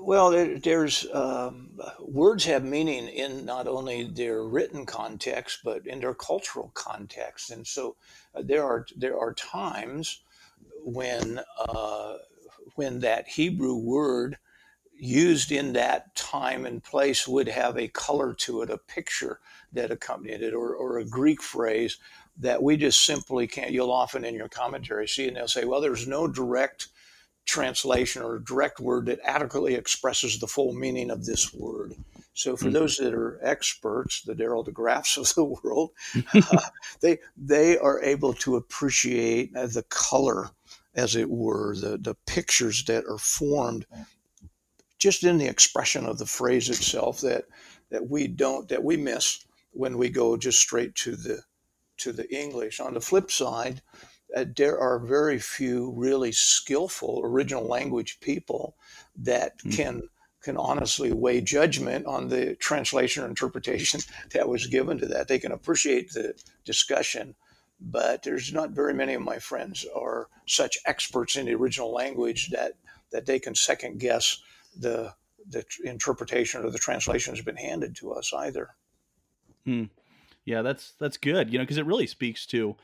Well, 0.00 0.58
there's 0.58 1.06
um, 1.14 1.78
words 2.00 2.44
have 2.46 2.64
meaning 2.64 3.06
in 3.08 3.44
not 3.44 3.68
only 3.68 4.10
their 4.12 4.42
written 4.42 4.84
context 4.86 5.60
but 5.64 5.86
in 5.86 6.00
their 6.00 6.14
cultural 6.14 6.72
context, 6.74 7.52
and 7.52 7.64
so 7.64 7.94
uh, 8.34 8.42
there 8.44 8.64
are 8.64 8.84
there 8.96 9.16
are 9.16 9.34
times 9.34 10.20
when 10.82 11.40
uh, 11.60 12.16
when 12.74 12.98
that 13.00 13.28
Hebrew 13.28 13.76
word 13.76 14.36
used 15.04 15.52
in 15.52 15.72
that 15.74 16.14
time 16.14 16.64
and 16.66 16.82
place 16.82 17.28
would 17.28 17.48
have 17.48 17.76
a 17.76 17.88
color 17.88 18.34
to 18.34 18.62
it, 18.62 18.70
a 18.70 18.78
picture 18.78 19.40
that 19.72 19.90
accompanied 19.90 20.42
it, 20.42 20.54
or, 20.54 20.74
or 20.74 20.98
a 20.98 21.04
Greek 21.04 21.42
phrase 21.42 21.98
that 22.38 22.62
we 22.62 22.76
just 22.76 23.04
simply 23.04 23.46
can't. 23.46 23.70
You'll 23.70 23.92
often 23.92 24.24
in 24.24 24.34
your 24.34 24.48
commentary 24.48 25.06
see, 25.06 25.28
and 25.28 25.36
they'll 25.36 25.48
say, 25.48 25.64
well, 25.64 25.80
there's 25.80 26.08
no 26.08 26.26
direct 26.26 26.88
translation 27.46 28.22
or 28.22 28.38
direct 28.38 28.80
word 28.80 29.06
that 29.06 29.20
adequately 29.22 29.74
expresses 29.74 30.38
the 30.38 30.46
full 30.46 30.72
meaning 30.72 31.10
of 31.10 31.26
this 31.26 31.52
word. 31.52 31.94
So 32.32 32.56
for 32.56 32.64
mm-hmm. 32.64 32.72
those 32.72 32.96
that 32.96 33.14
are 33.14 33.38
experts, 33.42 34.22
the 34.22 34.34
Darrell 34.34 34.64
DeGraffs 34.64 35.18
of 35.18 35.34
the 35.34 35.44
world, 35.62 35.90
uh, 36.34 36.58
they 37.00 37.18
they 37.36 37.78
are 37.78 38.02
able 38.02 38.32
to 38.34 38.56
appreciate 38.56 39.52
the 39.52 39.84
color, 39.88 40.50
as 40.94 41.14
it 41.14 41.30
were, 41.30 41.76
the 41.76 41.98
the 41.98 42.16
pictures 42.26 42.84
that 42.86 43.04
are 43.04 43.18
formed 43.18 43.86
just 45.04 45.22
in 45.22 45.36
the 45.36 45.46
expression 45.46 46.06
of 46.06 46.16
the 46.16 46.24
phrase 46.24 46.70
itself 46.70 47.20
that 47.20 47.44
that 47.90 48.08
we 48.08 48.26
don't 48.26 48.70
that 48.70 48.82
we 48.82 48.96
miss 48.96 49.44
when 49.72 49.98
we 49.98 50.08
go 50.08 50.34
just 50.34 50.58
straight 50.58 50.94
to 50.94 51.14
the 51.14 51.42
to 51.98 52.10
the 52.10 52.26
English. 52.34 52.80
On 52.80 52.94
the 52.94 53.02
flip 53.02 53.30
side, 53.30 53.82
uh, 54.34 54.46
there 54.56 54.78
are 54.78 54.98
very 54.98 55.38
few 55.38 55.92
really 55.94 56.32
skillful 56.32 57.20
original 57.22 57.66
language 57.66 58.18
people 58.20 58.76
that 59.14 59.58
mm-hmm. 59.58 59.72
can 59.72 60.02
can 60.42 60.56
honestly 60.56 61.12
weigh 61.12 61.42
judgment 61.42 62.06
on 62.06 62.28
the 62.28 62.54
translation 62.54 63.24
or 63.24 63.28
interpretation 63.28 64.00
that 64.32 64.48
was 64.48 64.68
given 64.68 64.96
to 64.96 65.06
that. 65.06 65.28
They 65.28 65.38
can 65.38 65.52
appreciate 65.52 66.12
the 66.12 66.32
discussion, 66.64 67.34
but 67.78 68.22
there's 68.22 68.54
not 68.54 68.70
very 68.70 68.94
many 68.94 69.12
of 69.12 69.20
my 69.20 69.38
friends 69.38 69.84
are 69.94 70.28
such 70.46 70.78
experts 70.86 71.36
in 71.36 71.44
the 71.44 71.52
original 71.52 71.92
language 71.92 72.48
that 72.52 72.72
that 73.12 73.26
they 73.26 73.38
can 73.38 73.54
second 73.54 74.00
guess 74.00 74.38
the 74.78 75.14
the 75.46 75.64
interpretation 75.84 76.64
or 76.64 76.70
the 76.70 76.78
translation 76.78 77.34
has 77.34 77.44
been 77.44 77.56
handed 77.56 77.94
to 77.96 78.12
us 78.12 78.32
either. 78.32 78.70
Hmm. 79.64 79.84
Yeah, 80.44 80.62
that's 80.62 80.94
that's 80.98 81.16
good. 81.16 81.52
You 81.52 81.58
know, 81.58 81.64
because 81.64 81.78
it 81.78 81.86
really 81.86 82.06
speaks 82.06 82.46
to 82.46 82.76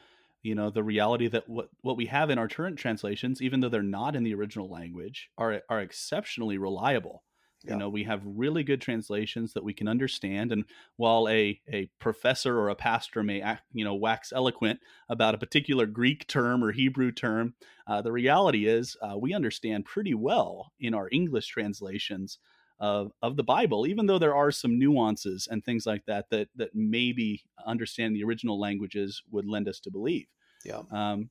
you 0.42 0.54
know 0.54 0.70
the 0.70 0.82
reality 0.82 1.28
that 1.28 1.49
what 1.49 1.68
what 1.82 1.97
we 1.97 2.06
have 2.06 2.30
in 2.30 2.38
our 2.38 2.49
current 2.49 2.78
translations, 2.78 3.42
even 3.42 3.61
though 3.61 3.68
they're 3.68 3.82
not 3.82 4.16
in 4.16 4.25
the 4.25 4.35
original 4.35 4.68
language, 4.68 5.30
are 5.37 5.62
are 5.68 5.80
exceptionally 5.80 6.59
reliable. 6.59 7.23
Yeah. 7.62 7.72
You 7.72 7.78
know, 7.78 7.88
we 7.90 8.04
have 8.04 8.22
really 8.24 8.64
good 8.64 8.80
translations 8.80 9.52
that 9.52 9.64
we 9.64 9.74
can 9.74 9.86
understand. 9.86 10.50
And 10.50 10.64
while 10.96 11.28
a, 11.28 11.60
a 11.70 11.90
professor 11.98 12.58
or 12.58 12.70
a 12.70 12.74
pastor 12.74 13.22
may, 13.22 13.42
act, 13.42 13.64
you 13.74 13.84
know, 13.84 13.94
wax 13.94 14.32
eloquent 14.32 14.80
about 15.10 15.34
a 15.34 15.38
particular 15.38 15.84
Greek 15.84 16.26
term 16.26 16.64
or 16.64 16.72
Hebrew 16.72 17.12
term, 17.12 17.54
uh, 17.86 18.00
the 18.00 18.12
reality 18.12 18.66
is 18.66 18.96
uh, 19.02 19.18
we 19.18 19.34
understand 19.34 19.84
pretty 19.84 20.14
well 20.14 20.72
in 20.80 20.94
our 20.94 21.08
English 21.12 21.48
translations 21.48 22.38
of, 22.78 23.12
of 23.20 23.36
the 23.36 23.44
Bible, 23.44 23.86
even 23.86 24.06
though 24.06 24.18
there 24.18 24.34
are 24.34 24.50
some 24.50 24.78
nuances 24.78 25.46
and 25.50 25.62
things 25.62 25.84
like 25.84 26.06
that 26.06 26.30
that 26.30 26.48
that 26.56 26.70
maybe 26.74 27.42
understanding 27.66 28.14
the 28.14 28.24
original 28.24 28.58
languages 28.58 29.22
would 29.30 29.46
lend 29.46 29.68
us 29.68 29.80
to 29.80 29.90
believe. 29.90 30.26
Yeah. 30.64 30.80
Um, 30.90 31.28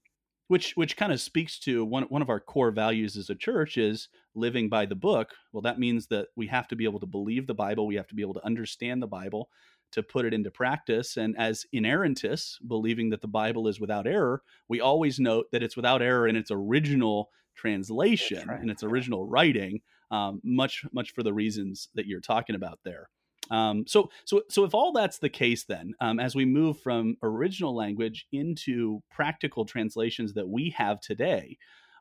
which 0.49 0.73
which 0.75 0.97
kind 0.97 1.13
of 1.13 1.21
speaks 1.21 1.57
to 1.59 1.85
one 1.85 2.03
one 2.03 2.21
of 2.21 2.29
our 2.29 2.39
core 2.39 2.71
values 2.71 3.15
as 3.15 3.29
a 3.29 3.35
church 3.35 3.77
is 3.77 4.09
living 4.35 4.67
by 4.67 4.85
the 4.85 4.95
book. 4.95 5.29
Well, 5.53 5.61
that 5.61 5.79
means 5.79 6.07
that 6.07 6.27
we 6.35 6.47
have 6.47 6.67
to 6.69 6.75
be 6.75 6.83
able 6.83 6.99
to 6.99 7.05
believe 7.05 7.47
the 7.47 7.53
Bible, 7.53 7.87
we 7.87 7.95
have 7.95 8.07
to 8.07 8.15
be 8.15 8.23
able 8.23 8.33
to 8.33 8.45
understand 8.45 9.01
the 9.01 9.07
Bible 9.07 9.49
to 9.91 10.03
put 10.03 10.25
it 10.25 10.33
into 10.33 10.51
practice. 10.51 11.17
And 11.17 11.37
as 11.37 11.65
inerrantists, 11.73 12.57
believing 12.67 13.11
that 13.11 13.21
the 13.21 13.27
Bible 13.27 13.67
is 13.67 13.79
without 13.79 14.07
error, 14.07 14.41
we 14.67 14.81
always 14.81 15.19
note 15.19 15.45
that 15.51 15.63
it's 15.63 15.75
without 15.75 16.01
error 16.01 16.27
in 16.27 16.35
its 16.35 16.51
original 16.51 17.29
translation 17.55 18.47
right. 18.47 18.59
and 18.59 18.71
its 18.71 18.83
original 18.83 19.25
writing, 19.25 19.81
um, 20.09 20.41
much 20.43 20.83
much 20.91 21.11
for 21.11 21.21
the 21.21 21.33
reasons 21.33 21.89
that 21.93 22.07
you're 22.07 22.21
talking 22.21 22.55
about 22.55 22.79
there. 22.83 23.09
Um, 23.49 23.85
so, 23.87 24.09
so, 24.25 24.43
so 24.49 24.63
if 24.63 24.73
all 24.73 24.91
that's 24.91 25.19
the 25.19 25.29
case, 25.29 25.63
then 25.63 25.93
um, 25.99 26.19
as 26.19 26.35
we 26.35 26.45
move 26.45 26.79
from 26.79 27.17
original 27.23 27.75
language 27.75 28.27
into 28.31 29.01
practical 29.09 29.65
translations 29.65 30.33
that 30.33 30.47
we 30.47 30.69
have 30.71 31.01
today, 31.01 31.57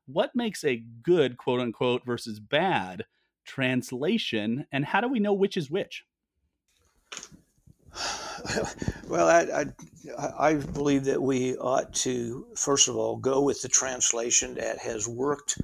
what 0.07 0.35
makes 0.35 0.65
a 0.65 0.83
good 1.03 1.37
quote 1.37 1.61
unquote 1.61 2.05
versus 2.05 2.41
bad 2.41 3.05
translation, 3.45 4.67
and 4.73 4.85
how 4.85 5.01
do 5.01 5.09
we 5.09 5.21
know 5.21 5.33
which 5.33 5.57
is 5.57 5.71
which? 5.71 6.05
Well, 9.09 9.27
I, 9.27 9.65
I, 10.19 10.51
I, 10.51 10.55
believe 10.55 11.05
that 11.07 11.21
we 11.21 11.57
ought 11.57 11.93
to, 11.95 12.47
first 12.55 12.87
of 12.87 12.95
all, 12.95 13.17
go 13.17 13.41
with 13.41 13.63
the 13.63 13.69
translation 13.69 14.55
that 14.55 14.79
has 14.79 15.09
worked 15.09 15.61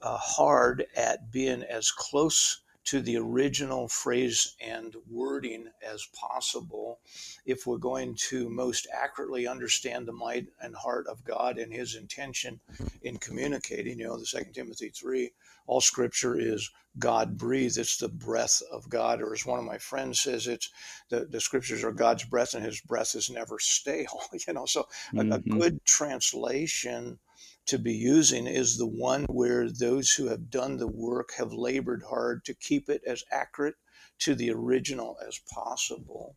uh, 0.00 0.16
hard 0.16 0.86
at 0.96 1.30
being 1.30 1.62
as 1.64 1.90
close 1.90 2.62
to 2.84 3.00
the 3.00 3.16
original 3.16 3.88
phrase 3.88 4.56
and 4.60 4.96
wording 5.08 5.68
as 5.82 6.06
possible 6.14 6.98
if 7.46 7.66
we're 7.66 7.76
going 7.76 8.14
to 8.14 8.48
most 8.50 8.86
accurately 8.92 9.46
understand 9.46 10.06
the 10.06 10.12
might 10.12 10.46
and 10.60 10.74
heart 10.74 11.06
of 11.06 11.24
God 11.24 11.58
and 11.58 11.72
his 11.72 11.94
intention 11.94 12.60
in 13.02 13.18
communicating. 13.18 13.98
You 13.98 14.06
know, 14.06 14.18
the 14.18 14.26
Second 14.26 14.52
Timothy 14.52 14.88
3, 14.88 15.30
all 15.66 15.80
scripture 15.80 16.38
is 16.38 16.70
God 16.98 17.38
breathed. 17.38 17.78
It's 17.78 17.96
the 17.96 18.08
breath 18.08 18.60
of 18.70 18.88
God. 18.88 19.22
Or 19.22 19.32
as 19.32 19.46
one 19.46 19.58
of 19.58 19.64
my 19.64 19.78
friends 19.78 20.20
says, 20.20 20.46
it's 20.46 20.70
the, 21.08 21.24
the 21.24 21.40
scriptures 21.40 21.84
are 21.84 21.92
God's 21.92 22.24
breath 22.24 22.54
and 22.54 22.64
his 22.64 22.80
breath 22.80 23.14
is 23.14 23.30
never 23.30 23.58
stale. 23.58 24.20
You 24.46 24.54
know, 24.54 24.66
so 24.66 24.88
mm-hmm. 25.14 25.32
a, 25.32 25.36
a 25.36 25.38
good 25.38 25.84
translation 25.84 27.18
to 27.66 27.78
be 27.78 27.94
using 27.94 28.46
is 28.46 28.76
the 28.76 28.86
one 28.86 29.24
where 29.24 29.70
those 29.70 30.12
who 30.12 30.28
have 30.28 30.50
done 30.50 30.76
the 30.76 30.88
work 30.88 31.32
have 31.38 31.52
labored 31.52 32.02
hard 32.02 32.44
to 32.44 32.54
keep 32.54 32.88
it 32.88 33.02
as 33.06 33.24
accurate 33.30 33.76
to 34.18 34.34
the 34.34 34.50
original 34.50 35.16
as 35.26 35.38
possible. 35.38 36.36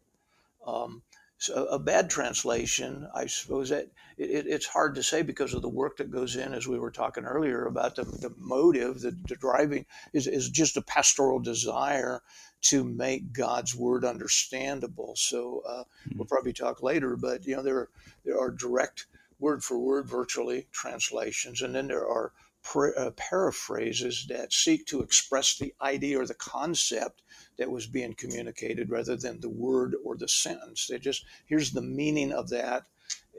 Um, 0.65 1.01
so 1.37 1.65
a 1.65 1.77
bad 1.77 2.09
translation, 2.09 3.07
I 3.13 3.25
suppose 3.25 3.69
that 3.69 3.87
it, 4.17 4.47
it's 4.47 4.65
hard 4.65 4.95
to 4.95 5.03
say 5.03 5.21
because 5.21 5.53
of 5.53 5.61
the 5.61 5.69
work 5.69 5.97
that 5.97 6.11
goes 6.11 6.35
in, 6.35 6.53
as 6.53 6.67
we 6.67 6.79
were 6.79 6.91
talking 6.91 7.25
earlier 7.25 7.65
about 7.65 7.95
the, 7.95 8.03
the 8.03 8.33
motive, 8.37 9.01
the, 9.01 9.11
the 9.27 9.35
driving 9.35 9.85
is, 10.13 10.27
is 10.27 10.49
just 10.49 10.77
a 10.77 10.81
pastoral 10.81 11.39
desire 11.39 12.21
to 12.61 12.83
make 12.83 13.33
God's 13.33 13.75
word 13.75 14.05
understandable. 14.05 15.13
So 15.17 15.61
uh, 15.67 15.83
mm-hmm. 15.83 16.17
we'll 16.17 16.27
probably 16.27 16.53
talk 16.53 16.81
later, 16.81 17.15
but 17.15 17.45
you 17.45 17.55
know 17.55 17.61
there 17.61 17.89
there 18.23 18.39
are 18.39 18.49
direct 18.49 19.05
word 19.39 19.63
for 19.63 19.77
word 19.79 20.07
virtually 20.07 20.67
translations, 20.71 21.61
and 21.61 21.75
then 21.75 21.87
there 21.87 22.07
are 22.07 22.33
uh, 22.75 23.11
paraphrases 23.11 24.25
that 24.27 24.51
seek 24.51 24.85
to 24.87 25.01
express 25.01 25.57
the 25.57 25.73
idea 25.81 26.19
or 26.19 26.25
the 26.25 26.33
concept 26.33 27.21
that 27.57 27.69
was 27.69 27.85
being 27.85 28.13
communicated 28.13 28.89
rather 28.89 29.15
than 29.15 29.39
the 29.39 29.49
word 29.49 29.95
or 30.03 30.17
the 30.17 30.27
sentence. 30.27 30.87
They 30.87 30.97
just 30.97 31.25
here's 31.45 31.71
the 31.71 31.81
meaning 31.81 32.31
of 32.31 32.49
that. 32.49 32.85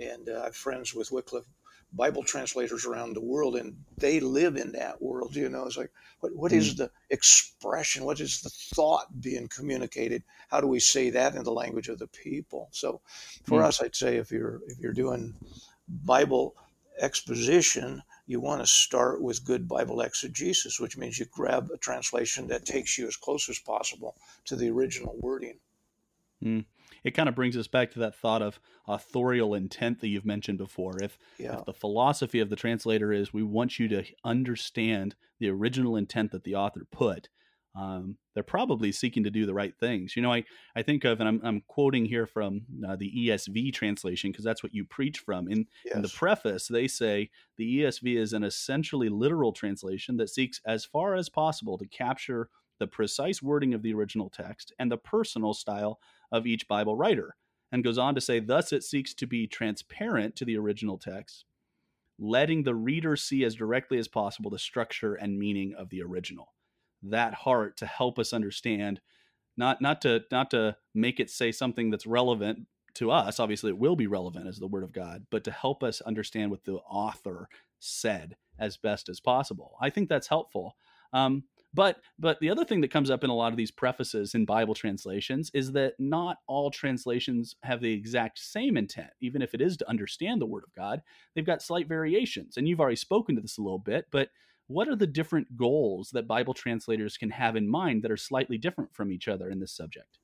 And 0.01 0.29
uh, 0.29 0.41
I 0.43 0.45
have 0.45 0.57
friends 0.57 0.95
with 0.95 1.11
Wycliffe 1.11 1.47
Bible 1.93 2.25
translators 2.25 2.85
around 2.85 3.15
the 3.15 3.21
world, 3.21 3.57
and 3.57 3.85
they 3.97 4.21
live 4.21 4.57
in 4.57 4.73
that 4.73 5.01
world. 5.01 5.35
You 5.35 5.49
know, 5.49 5.67
it's 5.67 5.77
like, 5.77 5.93
what, 6.21 6.35
what 6.35 6.53
mm. 6.53 6.57
is 6.57 6.77
the 6.77 6.91
expression? 7.11 8.05
What 8.05 8.21
is 8.21 8.43
the 8.43 8.51
thought 8.51 9.21
being 9.21 9.49
communicated? 9.49 10.23
How 10.49 10.61
do 10.61 10.67
we 10.67 10.81
say 10.81 11.11
that 11.11 11.35
in 11.35 11.45
the 11.45 11.53
language 11.53 11.89
of 11.89 11.99
the 11.99 12.09
people? 12.09 12.69
So, 12.73 13.01
for 13.45 13.61
mm. 13.61 13.65
us, 13.65 13.83
I'd 13.83 13.97
say 13.97 14.17
if 14.17 14.31
you're 14.31 14.61
if 14.67 14.79
you're 14.79 14.93
doing 14.93 15.35
Bible 15.89 16.55
exposition, 16.99 18.03
you 18.27 18.41
want 18.41 18.61
to 18.61 18.67
start 18.67 19.23
with 19.23 19.45
good 19.45 19.69
Bible 19.69 20.01
exegesis, 20.01 20.81
which 20.81 20.97
means 20.97 21.19
you 21.19 21.27
grab 21.27 21.71
a 21.73 21.79
translation 21.79 22.49
that 22.49 22.65
takes 22.65 22.99
you 22.99 23.07
as 23.07 23.17
close 23.17 23.49
as 23.49 23.59
possible 23.59 24.17
to 24.47 24.57
the 24.57 24.71
original 24.71 25.17
wording. 25.21 25.59
Mm. 26.43 26.65
It 27.05 27.13
kind 27.13 27.29
of 27.29 27.35
brings 27.35 27.57
us 27.57 27.69
back 27.69 27.93
to 27.93 28.01
that 28.01 28.17
thought 28.17 28.43
of 28.43 28.59
authorial 28.89 29.55
intent 29.55 30.01
that 30.01 30.09
you've 30.09 30.27
mentioned 30.27 30.59
before. 30.59 31.01
If, 31.03 31.19
yeah. 31.39 31.59
if 31.59 31.65
the 31.65 31.73
philosophy 31.73 32.41
of 32.41 32.51
the 32.51 32.57
translator 32.57 33.13
is 33.13 33.33
we 33.33 33.43
want 33.43 33.79
you 33.79 33.87
to 33.89 34.05
understand 34.25 35.15
the 35.39 35.49
original 35.49 35.97
intent 35.97 36.33
that 36.33 36.45
the 36.45 36.57
author 36.57 36.87
put, 36.91 37.29
um, 37.77 38.17
they're 38.35 38.43
probably 38.43 38.91
seeking 38.91 39.25
to 39.25 39.31
do 39.31 39.45
the 39.45 39.55
right 39.55 39.75
things. 39.79 40.17
You 40.17 40.23
know, 40.23 40.33
I, 40.33 40.45
I 40.75 40.83
think 40.83 41.05
of, 41.05 41.21
and 41.21 41.29
I'm, 41.29 41.41
I'm 41.45 41.63
quoting 41.69 42.07
here 42.07 42.27
from 42.27 42.63
uh, 42.87 42.97
the 42.97 43.13
ESV 43.15 43.73
translation 43.75 44.31
because 44.31 44.45
that's 44.45 44.63
what 44.63 44.75
you 44.75 44.85
preach 44.85 45.19
from. 45.19 45.49
In, 45.49 45.67
yes. 45.85 45.97
in 45.97 46.03
the 46.03 46.09
preface, 46.09 46.69
they 46.69 46.89
say 46.89 47.31
the 47.57 47.81
ESV 47.81 48.17
is 48.17 48.33
an 48.33 48.45
essentially 48.45 49.09
literal 49.09 49.53
translation 49.53 50.17
that 50.17 50.31
seeks 50.31 50.61
as 50.67 50.85
far 50.85 51.15
as 51.15 51.29
possible 51.29 51.77
to 51.79 51.87
capture 51.87 52.49
the 52.79 52.87
precise 52.87 53.43
wording 53.43 53.75
of 53.75 53.83
the 53.83 53.93
original 53.93 54.31
text 54.31 54.73
and 54.79 54.91
the 54.91 54.99
personal 54.99 55.53
style 55.53 55.99
of 56.33 56.47
each 56.47 56.69
Bible 56.69 56.97
writer. 56.97 57.37
And 57.73 57.85
goes 57.85 57.99
on 57.99 58.15
to 58.15 58.21
say, 58.21 58.39
thus 58.39 58.73
it 58.73 58.85
seeks 58.85 59.13
to 59.15 59.27
be 59.27 59.47
transparent 59.47 60.37
to 60.37 60.45
the 60.45 60.57
original 60.57 60.99
text, 60.99 61.45
letting 62.19 62.63
the 62.63 62.77
reader 62.77 63.17
see 63.17 63.45
as 63.45 63.57
directly 63.57 63.99
as 63.99 64.09
possible 64.09 64.51
the 64.51 64.59
structure 64.59 65.15
and 65.15 65.39
meaning 65.39 65.75
of 65.77 65.91
the 65.91 66.01
original 66.01 66.55
that 67.03 67.35
heart 67.35 67.77
to 67.77 67.87
help 67.87 68.19
us 68.19 68.33
understand 68.33 69.01
not 69.57 69.81
not 69.81 70.01
to 70.03 70.23
not 70.31 70.51
to 70.51 70.77
make 70.95 71.21
it 71.21 71.31
say 71.31 71.53
something 71.53 71.91
that's 71.91 72.07
relevant 72.07 72.67
to 72.95 73.11
us 73.11 73.39
obviously 73.39 73.71
it 73.71 73.79
will 73.79 73.97
be 73.97 74.07
relevant 74.07 74.47
as 74.47 74.59
the 74.59 74.67
word 74.67 74.85
of 74.85 74.93
god 74.93 75.27
but 75.31 75.45
to 75.45 75.51
help 75.51 75.83
us 75.83 76.01
understand 76.03 76.51
what 76.51 76.65
the 76.65 76.75
author 76.91 77.49
said 77.79 78.37
as 78.59 78.77
best 78.77 79.09
as 79.09 79.21
possible 79.21 79.77
i 79.81 79.91
think 79.91 80.09
that's 80.09 80.29
helpful 80.29 80.77
um, 81.13 81.45
But 81.75 82.01
but 82.19 82.39
the 82.41 82.51
other 82.51 82.65
thing 82.65 82.81
that 82.81 82.91
comes 82.91 83.11
up 83.11 83.23
in 83.23 83.31
a 83.31 83.35
lot 83.35 83.53
of 83.53 83.57
these 83.57 83.71
prefaces 83.71 84.35
in 84.35 84.45
Bible 84.45 84.75
translations 84.75 85.51
is 85.55 85.73
that 85.73 85.95
not 85.99 86.39
all 86.47 86.71
translations 86.71 87.55
have 87.63 87.81
the 87.81 87.93
exact 87.93 88.39
same 88.39 88.77
intent. 88.77 89.11
Even 89.21 89.43
if 89.43 89.55
it 89.55 89.61
is 89.61 89.77
to 89.77 89.89
understand 89.89 90.41
the 90.41 90.47
Word 90.47 90.65
of 90.67 90.75
God, 90.75 91.03
they've 91.35 91.45
got 91.45 91.63
slight 91.63 91.87
variations. 91.89 92.57
And 92.57 92.67
you've 92.67 92.81
already 92.81 92.97
spoken 92.97 93.35
to 93.37 93.43
this 93.43 93.59
a 93.59 93.63
little 93.63 93.79
bit, 93.79 94.07
but 94.11 94.31
what 94.69 94.89
are 94.89 94.97
the 94.97 95.07
different 95.07 95.57
goals 95.57 96.11
that 96.11 96.27
Bible 96.27 96.55
translators 96.55 97.17
can 97.17 97.31
have 97.31 97.57
in 97.57 97.69
mind 97.69 98.03
that 98.03 98.11
are 98.11 98.17
slightly 98.17 98.59
different 98.59 98.95
from 98.95 99.13
each 99.13 99.29
other 99.29 99.49
in 99.51 99.61
this 99.61 99.73
subject? 99.73 100.19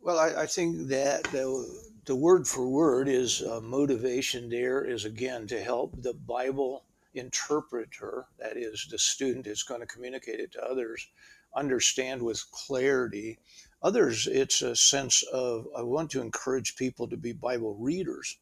Well, 0.00 0.18
I, 0.18 0.42
I 0.42 0.46
think 0.46 0.88
that 0.88 1.24
the, 1.24 1.66
the 2.06 2.16
word 2.16 2.46
for 2.46 2.68
word 2.68 3.08
is 3.08 3.42
uh, 3.42 3.60
motivation 3.60 4.48
there 4.48 4.84
is 4.84 5.04
again 5.04 5.46
to 5.48 5.60
help 5.60 6.00
the 6.00 6.14
Bible 6.14 6.84
interpreter, 7.14 8.26
that 8.38 8.56
is, 8.56 8.86
the 8.90 8.98
student 8.98 9.46
is 9.46 9.62
going 9.62 9.80
to 9.80 9.86
communicate 9.86 10.40
it 10.40 10.52
to 10.52 10.64
others, 10.64 11.06
understand 11.54 12.22
with 12.22 12.50
clarity. 12.52 13.38
Others, 13.82 14.28
it's 14.28 14.62
a 14.62 14.76
sense 14.76 15.22
of, 15.32 15.66
I 15.76 15.82
want 15.82 16.10
to 16.12 16.20
encourage 16.20 16.76
people 16.76 17.08
to 17.08 17.16
be 17.16 17.32
Bible 17.32 17.74
readers. 17.74 18.38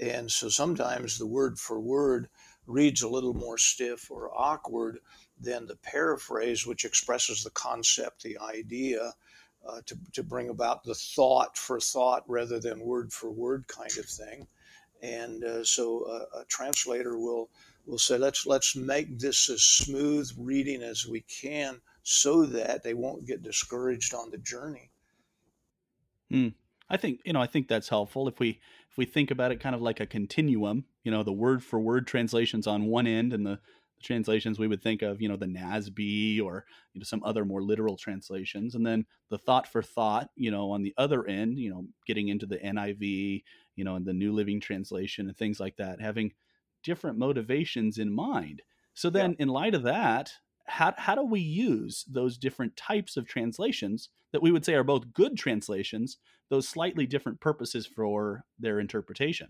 And 0.00 0.30
so 0.30 0.48
sometimes 0.48 1.18
the 1.18 1.26
word 1.26 1.58
for 1.58 1.80
word 1.80 2.28
reads 2.68 3.02
a 3.02 3.08
little 3.08 3.34
more 3.34 3.58
stiff 3.58 4.10
or 4.10 4.30
awkward 4.38 5.00
than 5.40 5.66
the 5.66 5.76
paraphrase, 5.76 6.66
which 6.66 6.84
expresses 6.84 7.42
the 7.42 7.50
concept, 7.50 8.22
the 8.22 8.38
idea, 8.38 9.14
uh, 9.66 9.80
to, 9.86 9.98
to 10.12 10.22
bring 10.22 10.50
about 10.50 10.84
the 10.84 10.94
thought 10.94 11.56
for 11.56 11.80
thought 11.80 12.22
rather 12.28 12.60
than 12.60 12.80
word 12.80 13.12
for 13.12 13.30
word 13.30 13.66
kind 13.66 13.96
of 13.98 14.04
thing. 14.04 14.46
And 15.02 15.42
uh, 15.42 15.64
so 15.64 16.02
uh, 16.04 16.40
a 16.40 16.44
translator 16.44 17.18
will 17.18 17.50
we'll 17.86 17.98
say 17.98 18.18
let's 18.18 18.46
let's 18.46 18.76
make 18.76 19.18
this 19.18 19.48
as 19.48 19.62
smooth 19.62 20.30
reading 20.36 20.82
as 20.82 21.06
we 21.06 21.22
can 21.22 21.80
so 22.02 22.44
that 22.46 22.82
they 22.82 22.94
won't 22.94 23.26
get 23.26 23.42
discouraged 23.42 24.14
on 24.14 24.30
the 24.30 24.38
journey. 24.38 24.90
Hmm. 26.30 26.48
I 26.90 26.96
think 26.96 27.20
you 27.24 27.32
know 27.32 27.40
I 27.40 27.46
think 27.46 27.68
that's 27.68 27.88
helpful 27.88 28.28
if 28.28 28.40
we 28.40 28.60
we 28.98 29.04
think 29.04 29.30
about 29.30 29.52
it 29.52 29.60
kind 29.60 29.76
of 29.76 29.80
like 29.80 30.00
a 30.00 30.06
continuum. 30.06 30.84
You 31.04 31.12
know, 31.12 31.22
the 31.22 31.32
word 31.32 31.62
for 31.62 31.78
word 31.78 32.08
translations 32.08 32.66
on 32.66 32.86
one 32.86 33.06
end 33.06 33.32
and 33.32 33.46
the, 33.46 33.60
the 33.96 34.02
translations 34.02 34.58
we 34.58 34.66
would 34.66 34.82
think 34.82 35.02
of, 35.02 35.22
you 35.22 35.28
know, 35.28 35.36
the 35.36 35.46
NASB 35.46 36.42
or 36.42 36.64
you 36.92 36.98
know 36.98 37.04
some 37.04 37.22
other 37.24 37.44
more 37.44 37.62
literal 37.62 37.96
translations, 37.96 38.74
and 38.74 38.84
then 38.84 39.06
the 39.30 39.38
thought 39.38 39.68
for 39.68 39.82
thought, 39.82 40.30
you 40.34 40.50
know, 40.50 40.72
on 40.72 40.82
the 40.82 40.94
other 40.98 41.24
end, 41.26 41.60
you 41.60 41.70
know, 41.70 41.84
getting 42.06 42.26
into 42.26 42.44
the 42.44 42.58
NIV, 42.58 43.44
you 43.76 43.84
know, 43.84 43.94
and 43.94 44.04
the 44.04 44.12
New 44.12 44.32
Living 44.32 44.60
Translation 44.60 45.28
and 45.28 45.36
things 45.36 45.60
like 45.60 45.76
that, 45.76 46.00
having 46.00 46.32
different 46.82 47.18
motivations 47.18 47.98
in 47.98 48.12
mind. 48.12 48.62
So 48.94 49.10
then, 49.10 49.30
yeah. 49.38 49.44
in 49.44 49.48
light 49.48 49.76
of 49.76 49.84
that, 49.84 50.32
how, 50.68 50.94
how 50.96 51.14
do 51.14 51.24
we 51.24 51.40
use 51.40 52.04
those 52.08 52.38
different 52.38 52.76
types 52.76 53.16
of 53.16 53.26
translations 53.26 54.10
that 54.32 54.42
we 54.42 54.52
would 54.52 54.64
say 54.64 54.74
are 54.74 54.84
both 54.84 55.12
good 55.12 55.36
translations, 55.36 56.18
those 56.50 56.68
slightly 56.68 57.06
different 57.06 57.40
purposes 57.40 57.86
for 57.86 58.44
their 58.58 58.78
interpretation? 58.78 59.48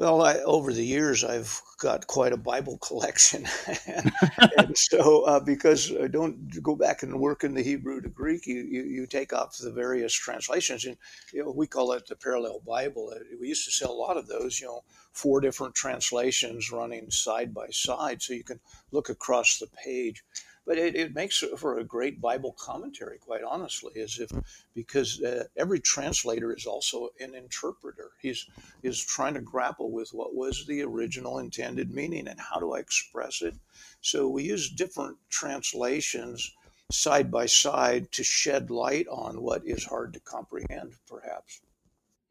Well, 0.00 0.22
I, 0.22 0.36
over 0.46 0.72
the 0.72 0.82
years, 0.82 1.22
I've 1.24 1.60
got 1.78 2.06
quite 2.06 2.32
a 2.32 2.38
Bible 2.38 2.78
collection, 2.78 3.46
and, 3.86 4.10
and 4.56 4.78
so 4.78 5.24
uh, 5.24 5.40
because 5.40 5.92
I 5.94 6.06
don't 6.06 6.62
go 6.62 6.74
back 6.74 7.02
and 7.02 7.20
work 7.20 7.44
in 7.44 7.52
the 7.52 7.62
Hebrew 7.62 8.00
to 8.00 8.08
Greek, 8.08 8.46
you, 8.46 8.62
you, 8.62 8.82
you 8.84 9.06
take 9.06 9.34
off 9.34 9.58
the 9.58 9.70
various 9.70 10.14
translations, 10.14 10.86
and 10.86 10.96
you 11.34 11.44
know, 11.44 11.50
we 11.50 11.66
call 11.66 11.92
it 11.92 12.06
the 12.06 12.16
parallel 12.16 12.62
Bible. 12.66 13.12
We 13.38 13.48
used 13.48 13.66
to 13.66 13.70
sell 13.72 13.90
a 13.90 13.92
lot 13.92 14.16
of 14.16 14.26
those, 14.26 14.58
you 14.58 14.68
know, 14.68 14.84
four 15.12 15.42
different 15.42 15.74
translations 15.74 16.72
running 16.72 17.10
side 17.10 17.52
by 17.52 17.66
side, 17.70 18.22
so 18.22 18.32
you 18.32 18.44
can 18.44 18.58
look 18.92 19.10
across 19.10 19.58
the 19.58 19.68
page 19.84 20.24
but 20.66 20.78
it, 20.78 20.94
it 20.94 21.14
makes 21.14 21.42
for 21.56 21.78
a 21.78 21.84
great 21.84 22.20
Bible 22.20 22.52
commentary, 22.58 23.18
quite 23.18 23.42
honestly, 23.42 24.00
as 24.00 24.18
if 24.18 24.30
because 24.74 25.20
uh, 25.22 25.44
every 25.56 25.80
translator 25.80 26.54
is 26.54 26.66
also 26.66 27.10
an 27.20 27.34
interpreter. 27.34 28.10
He's 28.20 28.46
is 28.82 29.04
trying 29.04 29.34
to 29.34 29.40
grapple 29.40 29.90
with 29.90 30.10
what 30.12 30.34
was 30.34 30.66
the 30.66 30.82
original 30.82 31.38
intended 31.38 31.90
meaning 31.90 32.28
and 32.28 32.40
how 32.40 32.60
do 32.60 32.72
I 32.72 32.78
express 32.78 33.42
it. 33.42 33.54
So 34.00 34.28
we 34.28 34.44
use 34.44 34.70
different 34.70 35.16
translations 35.28 36.54
side 36.90 37.30
by 37.30 37.46
side 37.46 38.10
to 38.12 38.24
shed 38.24 38.70
light 38.70 39.06
on 39.08 39.42
what 39.42 39.62
is 39.64 39.84
hard 39.84 40.12
to 40.14 40.20
comprehend, 40.20 40.94
perhaps. 41.06 41.60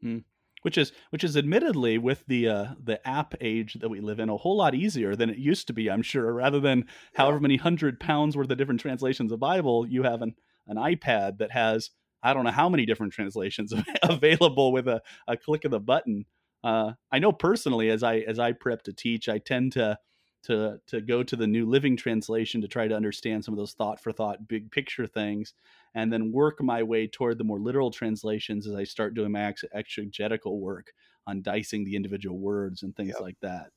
Mm 0.02 0.24
which 0.62 0.76
is 0.76 0.92
which 1.10 1.24
is 1.24 1.36
admittedly 1.36 1.98
with 1.98 2.24
the 2.26 2.48
uh, 2.48 2.66
the 2.82 3.06
app 3.06 3.34
age 3.40 3.74
that 3.80 3.88
we 3.88 4.00
live 4.00 4.20
in 4.20 4.28
a 4.28 4.36
whole 4.36 4.56
lot 4.56 4.74
easier 4.74 5.16
than 5.16 5.30
it 5.30 5.38
used 5.38 5.66
to 5.66 5.72
be. 5.72 5.90
I'm 5.90 6.02
sure, 6.02 6.32
rather 6.32 6.60
than 6.60 6.86
however 7.14 7.40
many 7.40 7.56
hundred 7.56 8.00
pounds 8.00 8.36
worth 8.36 8.50
of 8.50 8.58
different 8.58 8.80
translations 8.80 9.32
of 9.32 9.40
Bible, 9.40 9.86
you 9.86 10.02
have 10.02 10.22
an 10.22 10.34
an 10.66 10.76
iPad 10.76 11.38
that 11.38 11.50
has 11.52 11.90
I 12.22 12.34
don't 12.34 12.44
know 12.44 12.50
how 12.50 12.68
many 12.68 12.86
different 12.86 13.12
translations 13.12 13.72
available 14.02 14.72
with 14.72 14.88
a, 14.88 15.02
a 15.26 15.36
click 15.36 15.64
of 15.64 15.70
the 15.70 15.80
button. 15.80 16.26
Uh, 16.62 16.92
I 17.10 17.18
know 17.18 17.32
personally, 17.32 17.90
as 17.90 18.02
I 18.02 18.18
as 18.18 18.38
I 18.38 18.52
prep 18.52 18.82
to 18.82 18.92
teach, 18.92 19.28
I 19.28 19.38
tend 19.38 19.72
to 19.72 19.98
to 20.44 20.78
to 20.88 21.00
go 21.00 21.22
to 21.22 21.36
the 21.36 21.46
New 21.46 21.66
Living 21.66 21.96
Translation 21.96 22.60
to 22.60 22.68
try 22.68 22.88
to 22.88 22.94
understand 22.96 23.44
some 23.44 23.54
of 23.54 23.58
those 23.58 23.72
thought 23.72 24.00
for 24.00 24.12
thought, 24.12 24.48
big 24.48 24.70
picture 24.70 25.06
things, 25.06 25.54
and 25.94 26.12
then 26.12 26.32
work 26.32 26.62
my 26.62 26.82
way 26.82 27.06
toward 27.06 27.38
the 27.38 27.44
more 27.44 27.60
literal 27.60 27.90
translations 27.90 28.66
as 28.66 28.74
I 28.74 28.84
start 28.84 29.14
doing 29.14 29.32
my 29.32 29.52
exegetical 29.74 30.60
work 30.60 30.92
on 31.26 31.42
dicing 31.42 31.84
the 31.84 31.96
individual 31.96 32.38
words 32.38 32.82
and 32.82 32.94
things 32.94 33.10
yep. 33.14 33.20
like 33.20 33.36
that. 33.42 33.70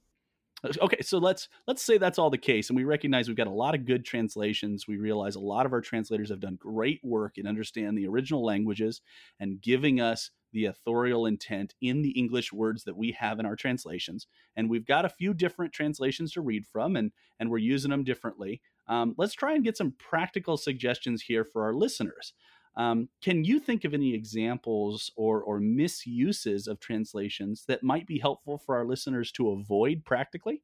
Uh, 0.64 0.70
okay, 0.82 1.02
so 1.02 1.18
let's 1.18 1.50
let's 1.68 1.84
say 1.84 1.98
that's 1.98 2.18
all 2.18 2.30
the 2.30 2.38
case, 2.38 2.70
and 2.70 2.78
we 2.78 2.84
recognize 2.84 3.28
we've 3.28 3.38
got 3.38 3.48
a 3.48 3.52
lot 3.52 3.76
of 3.76 3.86
good 3.86 4.06
translations. 4.06 4.88
We 4.88 4.98
realize 4.98 5.36
a 5.36 5.42
lot 5.42 5.66
of 5.66 5.74
our 5.74 5.82
translators 5.82 6.30
have 6.30 6.40
done 6.40 6.58
great 6.60 7.00
work 7.04 7.38
in 7.38 7.48
understanding 7.48 7.96
the 7.96 8.08
original 8.08 8.46
languages 8.46 9.02
and 9.40 9.62
giving 9.62 10.00
us 10.00 10.32
the 10.54 10.66
authorial 10.66 11.26
intent 11.26 11.74
in 11.82 12.02
the 12.02 12.12
English 12.12 12.54
words 12.54 12.84
that 12.84 12.96
we 12.96 13.12
have 13.12 13.40
in 13.40 13.46
our 13.46 13.56
translations. 13.56 14.28
And 14.56 14.70
we've 14.70 14.86
got 14.86 15.04
a 15.04 15.10
few 15.10 15.34
different 15.34 15.74
translations 15.74 16.32
to 16.34 16.42
read 16.42 16.66
from, 16.66 16.96
and 16.96 17.12
and 17.40 17.50
we're 17.50 17.58
using 17.58 17.92
them 17.92 18.04
differently. 18.04 18.62
Um, 18.88 19.16
let's 19.18 19.34
try 19.34 19.54
and 19.54 19.64
get 19.64 19.78
some 19.78 19.94
practical 19.98 20.58
suggestions 20.58 21.22
here 21.22 21.44
for 21.44 21.64
our 21.64 21.74
listeners. 21.74 22.34
Um, 22.76 23.10
can 23.22 23.44
you 23.44 23.60
think 23.60 23.86
of 23.86 23.94
any 23.94 24.14
examples 24.14 25.12
or, 25.16 25.44
or 25.44 25.60
misuses 25.60 26.68
of 26.68 26.80
translations 26.80 27.66
that 27.68 27.84
might 27.84 28.08
be 28.08 28.18
helpful 28.18 28.58
for 28.58 28.76
our 28.76 28.86
listeners 28.86 29.32
to 29.34 29.52
avoid 29.52 30.04
practically? 30.06 30.62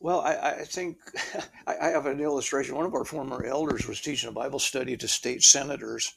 Well, 0.00 0.20
I, 0.20 0.34
I 0.34 0.64
think 0.64 0.98
I 1.66 1.88
have 1.88 2.06
an 2.06 2.20
illustration. 2.20 2.76
One 2.76 2.86
of 2.86 2.94
our 2.94 3.04
former 3.04 3.44
elders 3.44 3.86
was 3.86 4.00
teaching 4.00 4.28
a 4.28 4.32
Bible 4.32 4.58
study 4.58 4.96
to 4.96 5.08
state 5.08 5.42
senators, 5.42 6.12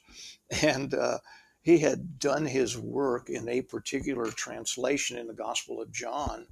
and 0.62 0.94
uh, 0.94 1.18
he 1.62 1.78
had 1.78 2.18
done 2.18 2.44
his 2.44 2.78
work 2.78 3.28
in 3.28 3.48
a 3.48 3.62
particular 3.62 4.26
translation 4.26 5.18
in 5.18 5.26
the 5.26 5.34
Gospel 5.34 5.80
of 5.80 5.92
John. 5.92 6.46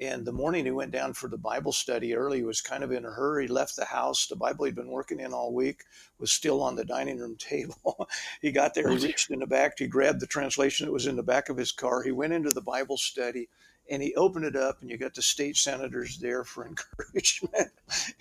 And 0.00 0.26
the 0.26 0.32
morning 0.32 0.66
he 0.66 0.70
went 0.70 0.90
down 0.90 1.14
for 1.14 1.28
the 1.28 1.38
Bible 1.38 1.72
study 1.72 2.14
early, 2.14 2.38
he 2.38 2.44
was 2.44 2.60
kind 2.60 2.84
of 2.84 2.92
in 2.92 3.06
a 3.06 3.10
hurry, 3.10 3.48
left 3.48 3.76
the 3.76 3.84
house. 3.86 4.26
The 4.26 4.36
Bible 4.36 4.66
he'd 4.66 4.74
been 4.74 4.90
working 4.90 5.20
in 5.20 5.32
all 5.32 5.54
week 5.54 5.84
was 6.18 6.30
still 6.30 6.62
on 6.62 6.76
the 6.76 6.84
dining 6.84 7.18
room 7.18 7.36
table. 7.38 8.08
he 8.42 8.52
got 8.52 8.74
there, 8.74 8.90
he 8.90 9.06
reached 9.06 9.30
in 9.30 9.40
the 9.40 9.46
back, 9.46 9.78
he 9.78 9.86
grabbed 9.86 10.20
the 10.20 10.26
translation 10.26 10.86
that 10.86 10.92
was 10.92 11.06
in 11.06 11.16
the 11.16 11.22
back 11.22 11.48
of 11.48 11.56
his 11.56 11.72
car. 11.72 12.02
He 12.02 12.12
went 12.12 12.34
into 12.34 12.52
the 12.52 12.60
Bible 12.60 12.98
study 12.98 13.48
and 13.88 14.02
he 14.02 14.14
opened 14.16 14.44
it 14.44 14.56
up 14.56 14.80
and 14.80 14.90
you 14.90 14.98
got 14.98 15.14
the 15.14 15.22
state 15.22 15.56
senators 15.56 16.18
there 16.18 16.44
for 16.44 16.66
encouragement. 16.68 17.70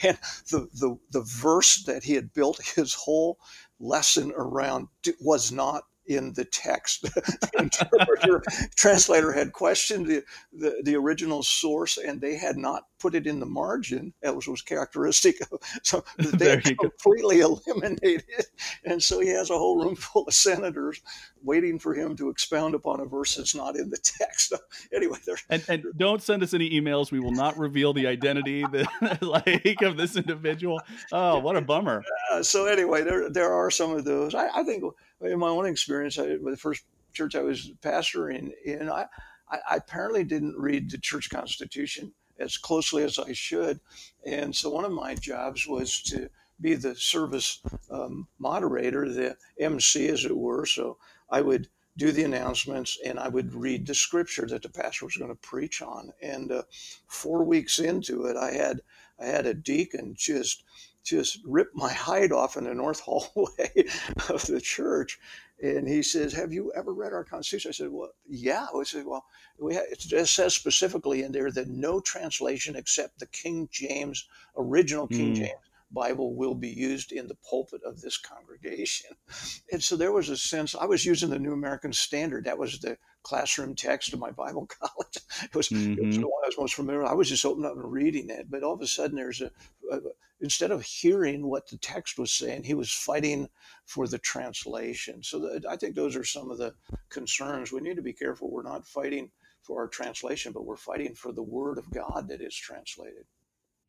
and 0.02 0.18
the, 0.50 0.70
the, 0.76 0.98
the 1.12 1.22
verse 1.22 1.84
that 1.84 2.04
he 2.04 2.14
had 2.14 2.34
built 2.34 2.62
his 2.76 2.94
whole 2.94 3.38
lesson 3.80 4.32
around 4.38 4.88
was 5.20 5.52
not 5.52 5.84
in 6.08 6.34
the 6.34 6.46
text. 6.46 7.02
the 7.02 7.52
interpreter, 7.60 8.42
translator 8.76 9.32
had 9.32 9.52
questioned 9.52 10.06
the, 10.06 10.24
the, 10.54 10.82
the, 10.84 10.96
original 10.96 11.44
source 11.44 11.98
and 11.98 12.22
they 12.22 12.36
had 12.36 12.58
not 12.58 12.84
put 13.00 13.16
it 13.16 13.28
in 13.28 13.40
the 13.40 13.46
margin, 13.46 14.14
as 14.24 14.48
was 14.48 14.62
characteristic 14.62 15.36
of. 15.52 15.60
So 15.84 16.04
they 16.18 16.60
completely 16.62 17.40
go. 17.40 17.60
eliminated. 17.68 18.46
And 18.86 19.02
so 19.02 19.20
he 19.20 19.30
has 19.30 19.50
a 19.50 19.58
whole 19.58 19.84
room 19.84 19.96
full 19.96 20.24
of 20.24 20.34
senators 20.34 21.02
waiting 21.44 21.80
for 21.80 21.94
him 21.94 22.16
to 22.18 22.30
expound 22.30 22.76
upon 22.76 23.00
a 23.00 23.06
verse 23.06 23.36
that's 23.36 23.56
not 23.56 23.76
in 23.76 23.90
the 23.90 23.98
text. 23.98 24.54
anyway, 24.94 25.18
and, 25.50 25.64
and 25.68 25.84
don't 25.98 26.22
send 26.22 26.44
us 26.44 26.54
any 26.54 26.70
emails. 26.70 27.12
We 27.12 27.20
will 27.20 27.32
not 27.32 27.58
reveal 27.58 27.94
the 27.94 28.08
identity 28.08 28.64
the, 28.64 28.88
like 29.22 29.82
of 29.82 29.98
this 29.98 30.16
individual. 30.16 30.82
Oh, 31.12 31.40
what 31.40 31.56
a 31.56 31.62
bummer. 31.62 32.04
Uh, 32.32 32.44
so 32.44 32.66
anyway, 32.66 33.04
there 33.04 33.30
there 33.30 33.54
are 33.54 33.72
some 33.72 33.92
of 33.92 34.06
those. 34.06 34.34
I, 34.34 34.48
I 34.56 34.64
think 34.64 34.84
in 35.22 35.40
my 35.40 35.48
own 35.48 35.66
experience, 35.66 36.20
I, 36.20 36.38
with 36.38 36.54
the 36.54 36.58
first 36.58 36.84
church 37.14 37.36
I 37.36 37.42
was 37.42 37.72
pastoring 37.82 38.52
in, 38.64 38.90
I, 38.90 39.06
I 39.50 39.78
apparently 39.78 40.24
didn't 40.24 40.58
read 40.58 40.90
the 40.90 40.98
church 40.98 41.30
constitution 41.30 42.14
as 42.40 42.58
closely 42.58 43.04
as 43.04 43.18
I 43.18 43.34
should. 43.34 43.80
And 44.26 44.56
so 44.56 44.70
one 44.70 44.86
of 44.86 44.92
my 44.92 45.16
jobs 45.16 45.68
was 45.68 46.02
to 46.04 46.30
be 46.60 46.76
the 46.76 46.96
service 46.96 47.62
um, 47.90 48.28
moderator, 48.40 49.10
the 49.10 49.38
MC, 49.60 50.08
as 50.08 50.26
it 50.26 50.36
were. 50.36 50.66
So 50.66 50.98
I 51.30 51.42
would 51.42 51.68
do 51.98 52.12
the 52.12 52.24
announcements, 52.24 52.98
and 53.06 53.20
I 53.20 53.30
would 53.30 53.54
read 53.54 53.88
the 53.88 53.96
scripture 53.96 54.46
that 54.48 54.64
the 54.64 54.70
pastor 54.70 55.06
was 55.06 55.16
going 55.16 55.32
to 55.32 55.36
preach 55.36 55.82
on. 55.82 56.12
And 56.22 56.52
uh, 56.52 56.64
four 57.08 57.44
weeks 57.44 57.80
into 57.80 58.26
it, 58.26 58.36
I 58.36 58.52
had 58.52 58.82
I 59.20 59.28
had 59.28 59.46
a 59.46 59.54
deacon 59.54 60.14
just 60.18 60.64
just 61.06 61.40
rip 61.46 61.70
my 61.74 61.92
hide 61.94 62.32
off 62.32 62.58
in 62.58 62.66
the 62.66 62.74
north 62.74 63.00
hallway 63.06 63.86
of 64.30 64.46
the 64.48 64.60
church. 64.62 65.20
And 65.64 65.88
he 65.88 66.04
says, 66.04 66.34
"Have 66.34 66.52
you 66.52 66.74
ever 66.76 66.94
read 66.94 67.14
our 67.14 67.24
Constitution?" 67.24 67.70
I 67.70 67.72
said, 67.72 67.90
"Well, 67.90 68.12
yeah." 68.28 68.68
I 68.78 68.84
said, 68.84 69.06
"Well, 69.06 69.26
we 69.58 69.76
have, 69.76 69.86
it 69.90 70.28
says 70.28 70.54
specifically 70.54 71.24
in 71.24 71.32
there 71.32 71.50
that 71.52 71.70
no 71.70 72.02
translation 72.02 72.76
except 72.76 73.20
the 73.20 73.28
King 73.28 73.70
James 73.72 74.28
original 74.58 75.08
King 75.08 75.34
mm. 75.34 75.38
James 75.38 75.70
Bible 75.92 76.36
will 76.36 76.56
be 76.56 76.70
used 76.70 77.12
in 77.12 77.28
the 77.28 77.38
pulpit 77.50 77.82
of 77.86 78.02
this 78.02 78.18
congregation. 78.18 79.12
And 79.72 79.84
so 79.84 79.96
there 79.96 80.12
was 80.12 80.30
a 80.30 80.38
sense, 80.38 80.76
I 80.76 80.86
was 80.86 81.06
using 81.06 81.30
the 81.30 81.40
New 81.40 81.52
American 81.52 81.92
Standard. 81.92 82.46
That 82.46 82.58
was 82.58 82.80
the 82.80 82.98
classroom 83.24 83.76
text 83.76 84.14
of 84.14 84.20
my 84.20 84.32
Bible 84.32 84.68
college. 84.80 85.18
It 85.44 85.56
was, 85.56 85.70
mm-hmm. 85.70 85.94
it 85.94 86.06
was 86.06 86.16
mm-hmm. 86.16 86.22
the 86.22 86.28
one 86.28 86.44
I 86.44 86.48
was 86.48 86.58
most 86.58 86.76
familiar 86.76 87.02
with. 87.02 87.12
I 87.12 87.16
was 87.16 87.30
just 87.30 87.46
opening 87.46 87.70
up 87.70 87.76
and 87.76 87.92
reading 87.92 88.30
it. 88.30 88.50
But 88.50 88.64
all 88.64 88.76
of 88.76 88.82
a 88.82 88.88
sudden, 88.88 89.16
there's 89.16 89.42
a, 89.42 89.52
a, 89.92 90.00
instead 90.40 90.72
of 90.72 90.84
hearing 90.84 91.48
what 91.48 91.68
the 91.68 91.78
text 91.78 92.18
was 92.20 92.32
saying, 92.32 92.64
he 92.64 92.76
was 92.76 92.92
fighting 92.92 93.50
for 93.86 94.08
the 94.08 94.20
translation. 94.20 95.24
So 95.24 95.40
the, 95.40 95.64
I 95.70 95.76
think 95.76 95.96
those 95.96 96.16
are 96.16 96.26
some 96.26 96.52
of 96.52 96.58
the 96.58 96.74
concerns. 97.10 97.72
We 97.72 97.82
need 97.82 97.96
to 97.96 98.02
be 98.02 98.14
careful. 98.14 98.52
We're 98.52 98.64
not 98.64 98.86
fighting 98.86 99.32
for 99.64 99.82
our 99.82 99.88
translation, 99.88 100.52
but 100.52 100.66
we're 100.66 100.78
fighting 100.78 101.16
for 101.16 101.32
the 101.32 101.44
word 101.44 101.80
of 101.80 101.92
God 101.92 102.28
that 102.30 102.42
is 102.42 102.56
translated. 102.56 103.26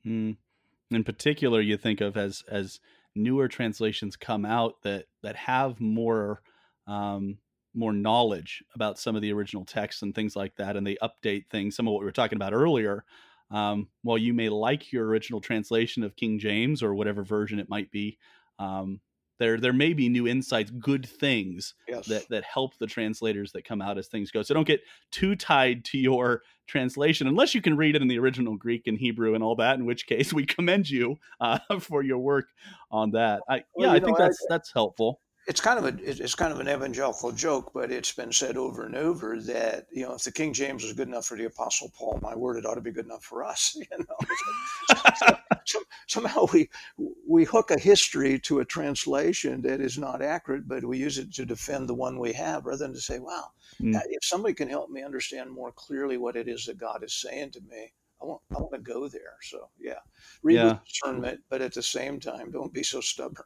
Mm 0.05 0.37
in 0.90 1.05
particular 1.05 1.61
you 1.61 1.77
think 1.77 2.01
of 2.01 2.16
as 2.16 2.42
as 2.51 2.81
newer 3.14 3.49
translations 3.49 4.16
come 4.16 4.44
out 4.44 4.83
that 4.83 5.07
that 5.22 5.37
have 5.37 5.81
more 5.81 6.42
um, 6.87 7.38
more 7.75 7.92
knowledge 7.92 8.64
about 8.75 8.99
some 8.99 9.16
of 9.16 9.22
the 9.22 9.33
original 9.33 9.64
texts 9.64 10.03
and 10.03 10.14
things 10.14 10.35
like 10.35 10.57
that, 10.57 10.77
and 10.77 10.87
they 10.87 10.96
update 11.03 11.46
things. 11.49 11.77
Some 11.77 11.87
of 11.87 11.92
what 11.92 12.01
we 12.01 12.07
were 12.07 12.12
talking 12.12 12.37
about 12.37 12.55
earlier. 12.55 13.05
Um, 13.51 13.88
while 14.03 14.18
you 14.18 14.35
may 14.35 14.49
like 14.49 14.92
your 14.92 15.07
original 15.07 15.40
translation 15.40 16.03
of 16.03 16.16
King 16.16 16.40
James 16.40 16.83
or 16.83 16.94
whatever 16.94 17.22
version 17.22 17.61
it 17.61 17.68
might 17.68 17.92
be, 17.92 18.18
um, 18.59 19.01
there 19.38 19.59
there 19.59 19.72
may 19.72 19.92
be 19.92 20.09
new 20.09 20.27
insights, 20.27 20.70
good 20.70 21.07
things 21.07 21.75
yes. 21.88 22.07
that 22.07 22.29
that 22.29 22.44
help 22.44 22.77
the 22.79 22.87
translators 22.87 23.53
that 23.53 23.64
come 23.64 23.83
out 23.83 23.99
as 23.99 24.09
things 24.09 24.31
go. 24.31 24.42
So 24.42 24.55
don't 24.55 24.66
get 24.66 24.81
too 25.11 25.37
tied 25.37 25.85
to 25.87 25.99
your 25.99 26.42
translation 26.66 27.27
unless 27.27 27.55
you 27.55 27.62
can 27.62 27.77
read 27.77 27.94
it 27.94 28.03
in 28.03 28.09
the 28.09 28.18
original 28.18 28.57
Greek 28.57 28.87
and 28.87 28.99
Hebrew 28.99 29.35
and 29.35 29.42
all 29.42 29.57
that. 29.57 29.79
In 29.79 29.85
which 29.85 30.07
case, 30.07 30.33
we 30.33 30.46
commend 30.46 30.88
you 30.88 31.16
uh, 31.40 31.59
for 31.81 32.03
your 32.03 32.18
work 32.18 32.46
on 32.90 33.12
that. 33.12 33.42
I, 33.49 33.64
well, 33.75 33.88
yeah, 33.88 33.92
I 33.92 33.99
know, 33.99 34.07
think 34.07 34.18
that's 34.18 34.40
I, 34.42 34.55
that's 34.55 34.72
helpful 34.72 35.20
it's 35.47 35.61
kind 35.61 35.79
of 35.79 35.85
a 35.85 35.97
it's 36.03 36.35
kind 36.35 36.53
of 36.53 36.59
an 36.59 36.69
evangelical 36.69 37.31
joke, 37.31 37.71
but 37.73 37.93
it's 37.93 38.13
been 38.13 38.33
said 38.33 38.57
over 38.57 38.85
and 38.85 38.97
over 38.97 39.41
that 39.43 39.87
you 39.93 40.03
know 40.03 40.15
if 40.15 40.25
the 40.25 40.33
King 40.33 40.53
James 40.53 40.83
was 40.83 40.93
good 40.93 41.07
enough 41.07 41.27
for 41.27 41.37
the 41.37 41.45
Apostle 41.45 41.93
Paul, 41.97 42.19
my 42.21 42.35
word, 42.35 42.57
it 42.57 42.67
ought 42.67 42.75
to 42.75 42.81
be 42.81 42.91
good 42.91 43.05
enough 43.05 43.25
for 43.25 43.45
us. 43.45 43.77
You 43.87 43.99
know, 43.99 45.03
so, 45.17 45.37
so, 45.65 45.83
somehow 46.09 46.47
we 46.53 46.69
we 47.29 47.45
hook 47.45 47.71
a 47.71 47.79
history 47.79 48.41
to 48.41 48.59
a 48.59 48.65
translation 48.65 49.63
that 49.63 49.81
is 49.81 49.99
not 49.99 50.21
accurate, 50.21 50.67
but 50.67 50.85
we 50.85 50.99
use 50.99 51.19
it 51.19 51.33
to 51.35 51.47
defend 51.47 51.89
the 51.89 51.95
one 51.95 52.19
we 52.19 52.33
have, 52.33 52.67
rather 52.67 52.85
than 52.85 52.95
to 52.95 53.01
say, 53.01 53.21
"Wow, 53.21 53.51
mm. 53.81 53.95
if 54.11 54.25
somebody 54.25 54.55
can 54.55 54.69
help 54.69 54.91
me 54.91 55.03
understand 55.03 55.51
more 55.51 55.71
clearly 55.71 56.17
what 56.17 56.37
it 56.37 56.49
is 56.49 56.65
that 56.67 56.79
God 56.79 57.05
is 57.05 57.15
saying 57.15 57.53
to 57.53 57.61
me." 57.61 57.93
I 58.21 58.25
want, 58.25 58.41
I 58.51 58.55
want 58.55 58.73
to 58.73 58.79
go 58.79 59.09
there. 59.09 59.37
So, 59.43 59.69
yeah, 59.79 59.99
read 60.43 60.55
yeah. 60.55 60.65
with 60.65 60.85
discernment, 60.85 61.41
but 61.51 61.61
at 61.61 61.75
the 61.75 61.83
same 61.83 62.19
time, 62.19 62.51
don't 62.51 62.73
be 62.73 62.83
so 62.83 63.03
stubborn. 63.03 63.45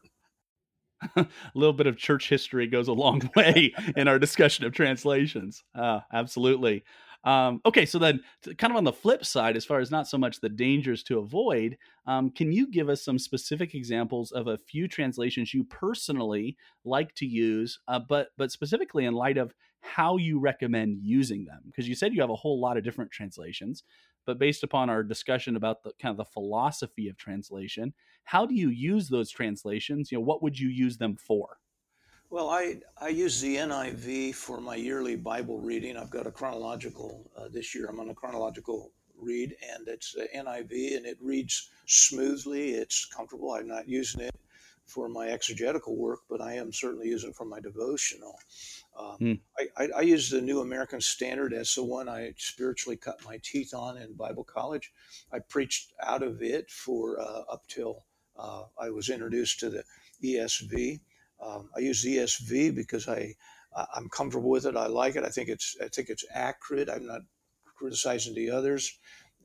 A 1.16 1.26
little 1.54 1.72
bit 1.72 1.86
of 1.86 1.96
church 1.96 2.28
history 2.28 2.66
goes 2.66 2.88
a 2.88 2.92
long 2.92 3.28
way 3.36 3.72
in 3.96 4.08
our 4.08 4.18
discussion 4.18 4.64
of 4.64 4.72
translations. 4.72 5.64
Uh, 5.74 6.00
absolutely. 6.12 6.84
Um, 7.22 7.60
okay, 7.66 7.84
so 7.84 7.98
then, 7.98 8.20
kind 8.56 8.70
of 8.70 8.76
on 8.76 8.84
the 8.84 8.92
flip 8.92 9.24
side, 9.26 9.56
as 9.56 9.64
far 9.64 9.80
as 9.80 9.90
not 9.90 10.08
so 10.08 10.16
much 10.16 10.40
the 10.40 10.48
dangers 10.48 11.02
to 11.04 11.18
avoid, 11.18 11.76
um, 12.06 12.30
can 12.30 12.50
you 12.50 12.66
give 12.66 12.88
us 12.88 13.04
some 13.04 13.18
specific 13.18 13.74
examples 13.74 14.32
of 14.32 14.46
a 14.46 14.56
few 14.56 14.88
translations 14.88 15.52
you 15.52 15.64
personally 15.64 16.56
like 16.84 17.14
to 17.16 17.26
use, 17.26 17.78
uh, 17.88 17.98
but 17.98 18.28
but 18.38 18.50
specifically 18.50 19.04
in 19.04 19.12
light 19.12 19.36
of 19.36 19.54
how 19.82 20.16
you 20.16 20.38
recommend 20.40 20.98
using 21.02 21.44
them? 21.44 21.60
Because 21.66 21.86
you 21.86 21.94
said 21.94 22.14
you 22.14 22.22
have 22.22 22.30
a 22.30 22.36
whole 22.36 22.58
lot 22.58 22.78
of 22.78 22.84
different 22.84 23.10
translations 23.10 23.84
but 24.30 24.38
based 24.38 24.62
upon 24.62 24.88
our 24.88 25.02
discussion 25.02 25.56
about 25.56 25.82
the 25.82 25.90
kind 26.00 26.12
of 26.12 26.16
the 26.16 26.24
philosophy 26.24 27.08
of 27.08 27.16
translation, 27.16 27.92
how 28.22 28.46
do 28.46 28.54
you 28.54 28.68
use 28.68 29.08
those 29.08 29.28
translations? 29.28 30.12
You 30.12 30.18
know, 30.18 30.22
what 30.22 30.40
would 30.40 30.56
you 30.56 30.68
use 30.68 30.96
them 30.98 31.16
for? 31.16 31.58
Well, 32.30 32.48
I, 32.48 32.76
I 33.00 33.08
use 33.08 33.40
the 33.40 33.56
NIV 33.56 34.36
for 34.36 34.60
my 34.60 34.76
yearly 34.76 35.16
Bible 35.16 35.58
reading. 35.58 35.96
I've 35.96 36.10
got 36.10 36.28
a 36.28 36.30
chronological, 36.30 37.28
uh, 37.36 37.48
this 37.48 37.74
year 37.74 37.88
I'm 37.88 37.98
on 37.98 38.10
a 38.10 38.14
chronological 38.14 38.92
read, 39.20 39.56
and 39.74 39.88
it's 39.88 40.14
NIV, 40.32 40.96
and 40.96 41.06
it 41.06 41.18
reads 41.20 41.68
smoothly. 41.86 42.74
It's 42.74 43.06
comfortable. 43.06 43.54
I'm 43.54 43.66
not 43.66 43.88
using 43.88 44.20
it 44.20 44.36
for 44.86 45.08
my 45.08 45.26
exegetical 45.26 45.96
work, 45.96 46.20
but 46.30 46.40
I 46.40 46.52
am 46.52 46.72
certainly 46.72 47.08
using 47.08 47.30
it 47.30 47.36
for 47.36 47.46
my 47.46 47.58
devotional. 47.58 48.38
Um, 49.00 49.16
hmm. 49.16 49.32
I, 49.58 49.84
I, 49.84 49.88
I, 49.98 50.00
use 50.02 50.30
the 50.30 50.42
New 50.42 50.60
American 50.60 51.00
Standard 51.00 51.54
as 51.54 51.74
the 51.74 51.84
one 51.84 52.08
I 52.08 52.34
spiritually 52.36 52.96
cut 52.96 53.24
my 53.24 53.40
teeth 53.42 53.72
on 53.72 53.96
in 53.96 54.12
Bible 54.14 54.44
college. 54.44 54.92
I 55.32 55.38
preached 55.38 55.92
out 56.02 56.22
of 56.22 56.42
it 56.42 56.70
for 56.70 57.18
uh, 57.18 57.42
up 57.50 57.66
till 57.68 58.04
uh, 58.38 58.64
I 58.78 58.90
was 58.90 59.08
introduced 59.08 59.60
to 59.60 59.70
the 59.70 59.84
ESV. 60.22 61.00
Um, 61.40 61.70
I 61.74 61.80
use 61.80 62.02
the 62.02 62.18
ESV 62.18 62.74
because 62.74 63.08
I 63.08 63.34
I'm 63.94 64.08
comfortable 64.08 64.50
with 64.50 64.66
it. 64.66 64.76
I 64.76 64.86
like 64.86 65.16
it. 65.16 65.24
I 65.24 65.28
think 65.28 65.48
it's 65.48 65.76
I 65.82 65.88
think 65.88 66.08
it's 66.08 66.24
accurate. 66.32 66.88
I'm 66.88 67.06
not 67.06 67.22
criticizing 67.76 68.34
the 68.34 68.50
others. 68.50 68.98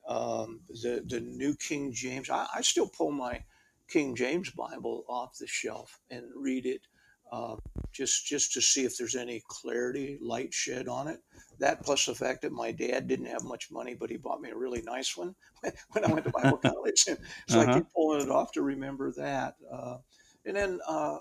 Um, 0.07 0.61
the 0.69 1.03
the 1.05 1.19
New 1.19 1.55
King 1.55 1.93
James. 1.93 2.29
I, 2.29 2.47
I 2.55 2.61
still 2.61 2.87
pull 2.87 3.11
my 3.11 3.43
King 3.87 4.15
James 4.15 4.49
Bible 4.49 5.05
off 5.07 5.37
the 5.37 5.47
shelf 5.47 5.99
and 6.09 6.25
read 6.35 6.65
it 6.65 6.81
uh, 7.31 7.55
just 7.91 8.25
just 8.25 8.53
to 8.53 8.61
see 8.61 8.85
if 8.85 8.97
there's 8.97 9.15
any 9.15 9.41
clarity, 9.47 10.17
light 10.21 10.53
shed 10.53 10.87
on 10.87 11.07
it. 11.07 11.19
That 11.59 11.83
plus 11.83 12.05
the 12.05 12.15
fact 12.15 12.41
that 12.41 12.51
my 12.51 12.71
dad 12.71 13.07
didn't 13.07 13.27
have 13.27 13.43
much 13.43 13.71
money, 13.71 13.95
but 13.95 14.09
he 14.09 14.17
bought 14.17 14.41
me 14.41 14.49
a 14.49 14.57
really 14.57 14.81
nice 14.81 15.15
one 15.15 15.35
when 15.91 16.05
I 16.05 16.11
went 16.11 16.25
to 16.25 16.31
Bible 16.31 16.57
college, 16.65 16.99
so 17.47 17.59
uh-huh. 17.59 17.59
I 17.61 17.73
keep 17.73 17.85
pulling 17.93 18.21
it 18.21 18.29
off 18.29 18.51
to 18.53 18.61
remember 18.61 19.11
that. 19.13 19.55
Uh, 19.71 19.97
and 20.45 20.55
then 20.55 20.79
uh, 20.87 21.17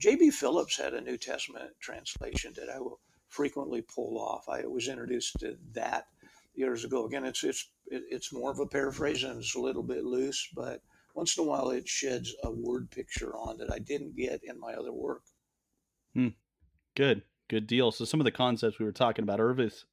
J.B. 0.00 0.30
Phillips 0.30 0.76
had 0.76 0.94
a 0.94 1.00
New 1.00 1.16
Testament 1.16 1.70
translation 1.80 2.52
that 2.56 2.68
I 2.68 2.80
will 2.80 2.98
frequently 3.28 3.82
pull 3.82 4.18
off. 4.18 4.48
I 4.48 4.66
was 4.66 4.88
introduced 4.88 5.38
to 5.40 5.56
that 5.74 6.06
years 6.54 6.84
ago. 6.84 7.06
Again, 7.06 7.24
it's 7.24 7.44
it's 7.44 7.68
it's 7.86 8.32
more 8.32 8.50
of 8.50 8.60
a 8.60 8.66
paraphrase 8.66 9.22
and 9.22 9.38
it's 9.38 9.54
a 9.54 9.60
little 9.60 9.82
bit 9.82 10.04
loose, 10.04 10.48
but 10.54 10.82
once 11.14 11.36
in 11.36 11.44
a 11.44 11.46
while 11.46 11.70
it 11.70 11.86
sheds 11.86 12.34
a 12.42 12.50
word 12.50 12.90
picture 12.90 13.36
on 13.36 13.58
that 13.58 13.72
I 13.72 13.78
didn't 13.78 14.16
get 14.16 14.40
in 14.42 14.58
my 14.58 14.74
other 14.74 14.92
work. 14.92 15.22
Hmm. 16.14 16.28
Good, 16.96 17.22
good 17.48 17.66
deal. 17.66 17.90
So 17.90 18.04
some 18.04 18.20
of 18.20 18.24
the 18.24 18.30
concepts 18.30 18.78
we 18.78 18.84
were 18.84 18.92
talking 18.92 19.22
about 19.22 19.40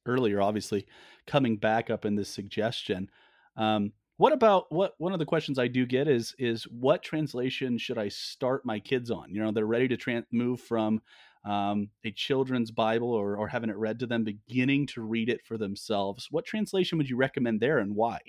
earlier, 0.06 0.40
obviously, 0.40 0.86
coming 1.26 1.56
back 1.56 1.90
up 1.90 2.04
in 2.04 2.14
this 2.14 2.28
suggestion. 2.28 3.10
Um, 3.56 3.92
what 4.18 4.32
about 4.32 4.70
what 4.70 4.94
one 4.98 5.12
of 5.12 5.18
the 5.18 5.26
questions 5.26 5.58
I 5.58 5.66
do 5.66 5.84
get 5.84 6.06
is 6.06 6.34
is 6.38 6.64
what 6.64 7.02
translation 7.02 7.76
should 7.76 7.98
I 7.98 8.08
start 8.08 8.64
my 8.64 8.78
kids 8.78 9.10
on? 9.10 9.34
You 9.34 9.42
know, 9.42 9.50
they're 9.50 9.66
ready 9.66 9.88
to 9.88 9.96
tra- 9.96 10.24
move 10.30 10.60
from 10.60 11.00
um, 11.44 11.88
a 12.04 12.12
children's 12.12 12.70
Bible 12.70 13.12
or, 13.12 13.36
or 13.36 13.48
having 13.48 13.70
it 13.70 13.76
read 13.76 13.98
to 13.98 14.06
them, 14.06 14.22
beginning 14.22 14.86
to 14.88 15.02
read 15.02 15.28
it 15.28 15.44
for 15.44 15.58
themselves. 15.58 16.28
What 16.30 16.44
translation 16.44 16.98
would 16.98 17.10
you 17.10 17.16
recommend 17.16 17.60
there, 17.60 17.78
and 17.78 17.96
why? 17.96 18.20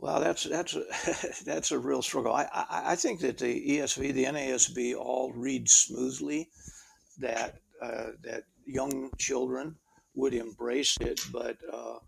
Well, 0.00 0.18
that's 0.20 0.44
that's 0.44 0.74
a, 0.74 0.84
that's 1.44 1.72
a 1.72 1.78
real 1.78 2.00
struggle. 2.00 2.32
I, 2.32 2.48
I, 2.52 2.92
I 2.92 2.96
think 2.96 3.20
that 3.20 3.36
the 3.36 3.78
ESV, 3.78 4.14
the 4.14 4.24
NASB, 4.24 4.96
all 4.96 5.30
read 5.32 5.68
smoothly. 5.68 6.48
That 7.18 7.60
uh, 7.82 8.12
that 8.22 8.44
young 8.64 9.10
children 9.18 9.76
would 10.14 10.32
embrace 10.32 10.96
it, 11.02 11.20
but 11.30 11.58
uh, 11.70 11.98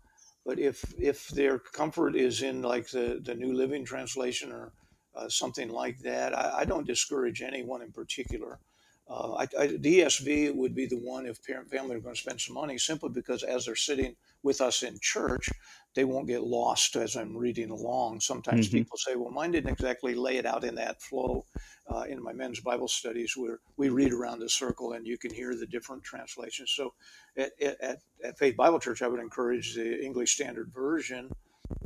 but 0.43 0.57
if 0.57 0.83
if 0.97 1.27
their 1.27 1.59
comfort 1.59 2.15
is 2.15 2.41
in 2.41 2.63
like 2.63 2.89
the 2.89 3.21
the 3.23 3.35
New 3.35 3.53
Living 3.53 3.85
Translation 3.85 4.51
or 4.51 4.73
uh, 5.15 5.29
something 5.29 5.69
like 5.69 5.99
that, 5.99 6.35
I, 6.35 6.61
I, 6.61 6.65
don't 6.65 6.87
discourage 6.87 7.43
anyone 7.43 7.83
in 7.83 7.91
particular. 7.91 8.59
Uh, 9.07 9.33
I, 9.33 9.47
I, 9.59 9.67
the 9.67 9.99
ESV 9.99 10.55
would 10.55 10.73
be 10.73 10.87
the 10.87 10.97
one 10.97 11.27
if 11.27 11.43
parent 11.45 11.69
family 11.69 11.95
are 11.95 11.99
going 11.99 12.15
to 12.15 12.21
spend 12.21 12.41
some 12.41 12.55
money, 12.55 12.79
simply 12.79 13.09
because 13.09 13.43
as 13.43 13.65
they're 13.65 13.75
sitting 13.75 14.15
with 14.41 14.59
us 14.59 14.81
in 14.81 14.97
church, 14.99 15.51
they 15.95 16.05
won't 16.05 16.27
get 16.27 16.43
lost 16.43 16.95
as 16.95 17.15
I'm 17.15 17.37
reading 17.37 17.69
along. 17.69 18.19
Sometimes 18.19 18.67
mm-hmm. 18.67 18.77
people 18.77 18.97
say, 18.97 19.15
"Well, 19.15 19.31
mine 19.31 19.51
didn't 19.51 19.71
exactly 19.71 20.15
lay 20.15 20.37
it 20.37 20.45
out 20.45 20.63
in 20.63 20.75
that 20.75 21.01
flow." 21.01 21.45
Uh, 21.93 22.03
in 22.03 22.23
my 22.23 22.31
men's 22.31 22.61
Bible 22.61 22.87
studies, 22.87 23.35
where 23.35 23.59
we 23.75 23.89
read 23.89 24.13
around 24.13 24.39
the 24.39 24.47
circle 24.47 24.93
and 24.93 25.05
you 25.05 25.17
can 25.17 25.33
hear 25.33 25.53
the 25.53 25.65
different 25.65 26.01
translations. 26.01 26.71
So, 26.73 26.93
at, 27.37 27.51
at, 27.61 27.99
at 28.23 28.39
Faith 28.39 28.55
Bible 28.55 28.79
Church, 28.79 29.01
I 29.01 29.09
would 29.09 29.19
encourage 29.19 29.75
the 29.75 30.01
English 30.01 30.33
Standard 30.33 30.71
Version 30.73 31.29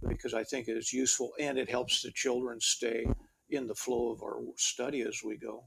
because 0.07 0.35
I 0.35 0.43
think 0.43 0.67
it 0.67 0.77
is 0.77 0.93
useful 0.93 1.31
and 1.39 1.57
it 1.57 1.69
helps 1.69 2.03
the 2.03 2.11
children 2.11 2.59
stay 2.61 3.07
in 3.49 3.67
the 3.67 3.75
flow 3.75 4.11
of 4.11 4.21
our 4.21 4.39
study 4.55 5.01
as 5.01 5.21
we 5.23 5.37
go. 5.37 5.63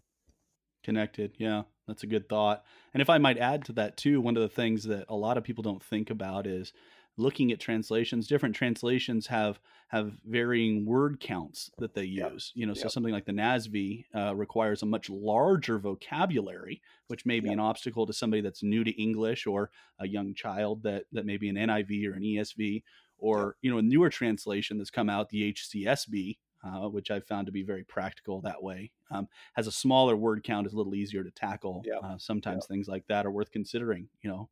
Connected. 0.82 1.32
Yeah, 1.38 1.62
that's 1.86 2.02
a 2.02 2.06
good 2.06 2.28
thought. 2.28 2.64
And 2.94 3.00
if 3.00 3.10
I 3.10 3.18
might 3.18 3.38
add 3.38 3.64
to 3.66 3.72
that 3.74 3.96
too, 3.96 4.20
one 4.20 4.36
of 4.36 4.42
the 4.42 4.48
things 4.48 4.84
that 4.84 5.04
a 5.08 5.16
lot 5.16 5.36
of 5.36 5.44
people 5.44 5.62
don't 5.62 5.82
think 5.82 6.10
about 6.10 6.46
is 6.46 6.72
looking 7.20 7.52
at 7.52 7.60
translations 7.60 8.26
different 8.26 8.54
translations 8.54 9.26
have 9.26 9.60
have 9.88 10.12
varying 10.24 10.84
word 10.86 11.20
counts 11.20 11.70
that 11.78 11.94
they 11.94 12.04
use 12.04 12.52
yep. 12.54 12.60
you 12.60 12.66
know 12.66 12.74
so 12.74 12.88
something 12.88 13.12
like 13.12 13.26
the 13.26 13.32
nasb 13.32 14.04
uh, 14.14 14.34
requires 14.34 14.82
a 14.82 14.86
much 14.86 15.10
larger 15.10 15.78
vocabulary 15.78 16.80
which 17.08 17.26
may 17.26 17.40
be 17.40 17.46
yep. 17.46 17.54
an 17.54 17.60
obstacle 17.60 18.06
to 18.06 18.12
somebody 18.12 18.40
that's 18.40 18.62
new 18.62 18.84
to 18.84 18.90
english 18.92 19.46
or 19.46 19.70
a 19.98 20.08
young 20.08 20.34
child 20.34 20.82
that 20.82 21.04
that 21.12 21.26
may 21.26 21.36
be 21.36 21.48
an 21.48 21.56
niv 21.56 22.06
or 22.08 22.14
an 22.14 22.22
esv 22.22 22.82
or 23.18 23.38
yep. 23.38 23.54
you 23.62 23.70
know 23.70 23.78
a 23.78 23.82
newer 23.82 24.10
translation 24.10 24.78
that's 24.78 24.90
come 24.90 25.10
out 25.10 25.28
the 25.28 25.52
hcsb 25.52 26.36
uh, 26.62 26.88
which 26.88 27.10
I've 27.10 27.26
found 27.26 27.46
to 27.46 27.52
be 27.52 27.62
very 27.62 27.84
practical 27.84 28.42
that 28.42 28.62
way. 28.62 28.90
Um, 29.10 29.28
has 29.54 29.66
a 29.66 29.72
smaller 29.72 30.14
word 30.14 30.44
count, 30.44 30.66
is 30.66 30.74
a 30.74 30.76
little 30.76 30.94
easier 30.94 31.24
to 31.24 31.30
tackle. 31.30 31.82
Uh, 32.02 32.18
sometimes 32.18 32.66
things 32.66 32.86
like 32.86 33.06
that 33.08 33.24
are 33.24 33.30
worth 33.30 33.50
considering. 33.50 34.08
You 34.20 34.30
know, 34.30 34.48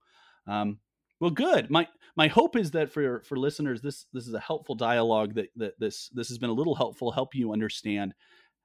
um, 0.46 0.78
well, 1.20 1.31
good. 1.31 1.70
My 1.70 1.88
my 2.16 2.28
hope 2.28 2.57
is 2.57 2.72
that 2.72 2.90
for 2.90 3.22
for 3.22 3.37
listeners, 3.37 3.81
this 3.81 4.07
this 4.12 4.26
is 4.26 4.35
a 4.35 4.40
helpful 4.40 4.74
dialogue. 4.74 5.35
That 5.35 5.48
that 5.57 5.81
this 5.81 6.09
this 6.11 6.28
has 6.28 6.38
been 6.38 6.50
a 6.50 6.54
little 6.54 6.74
helpful, 6.74 7.11
help 7.11 7.35
you 7.35 7.52
understand 7.52 8.14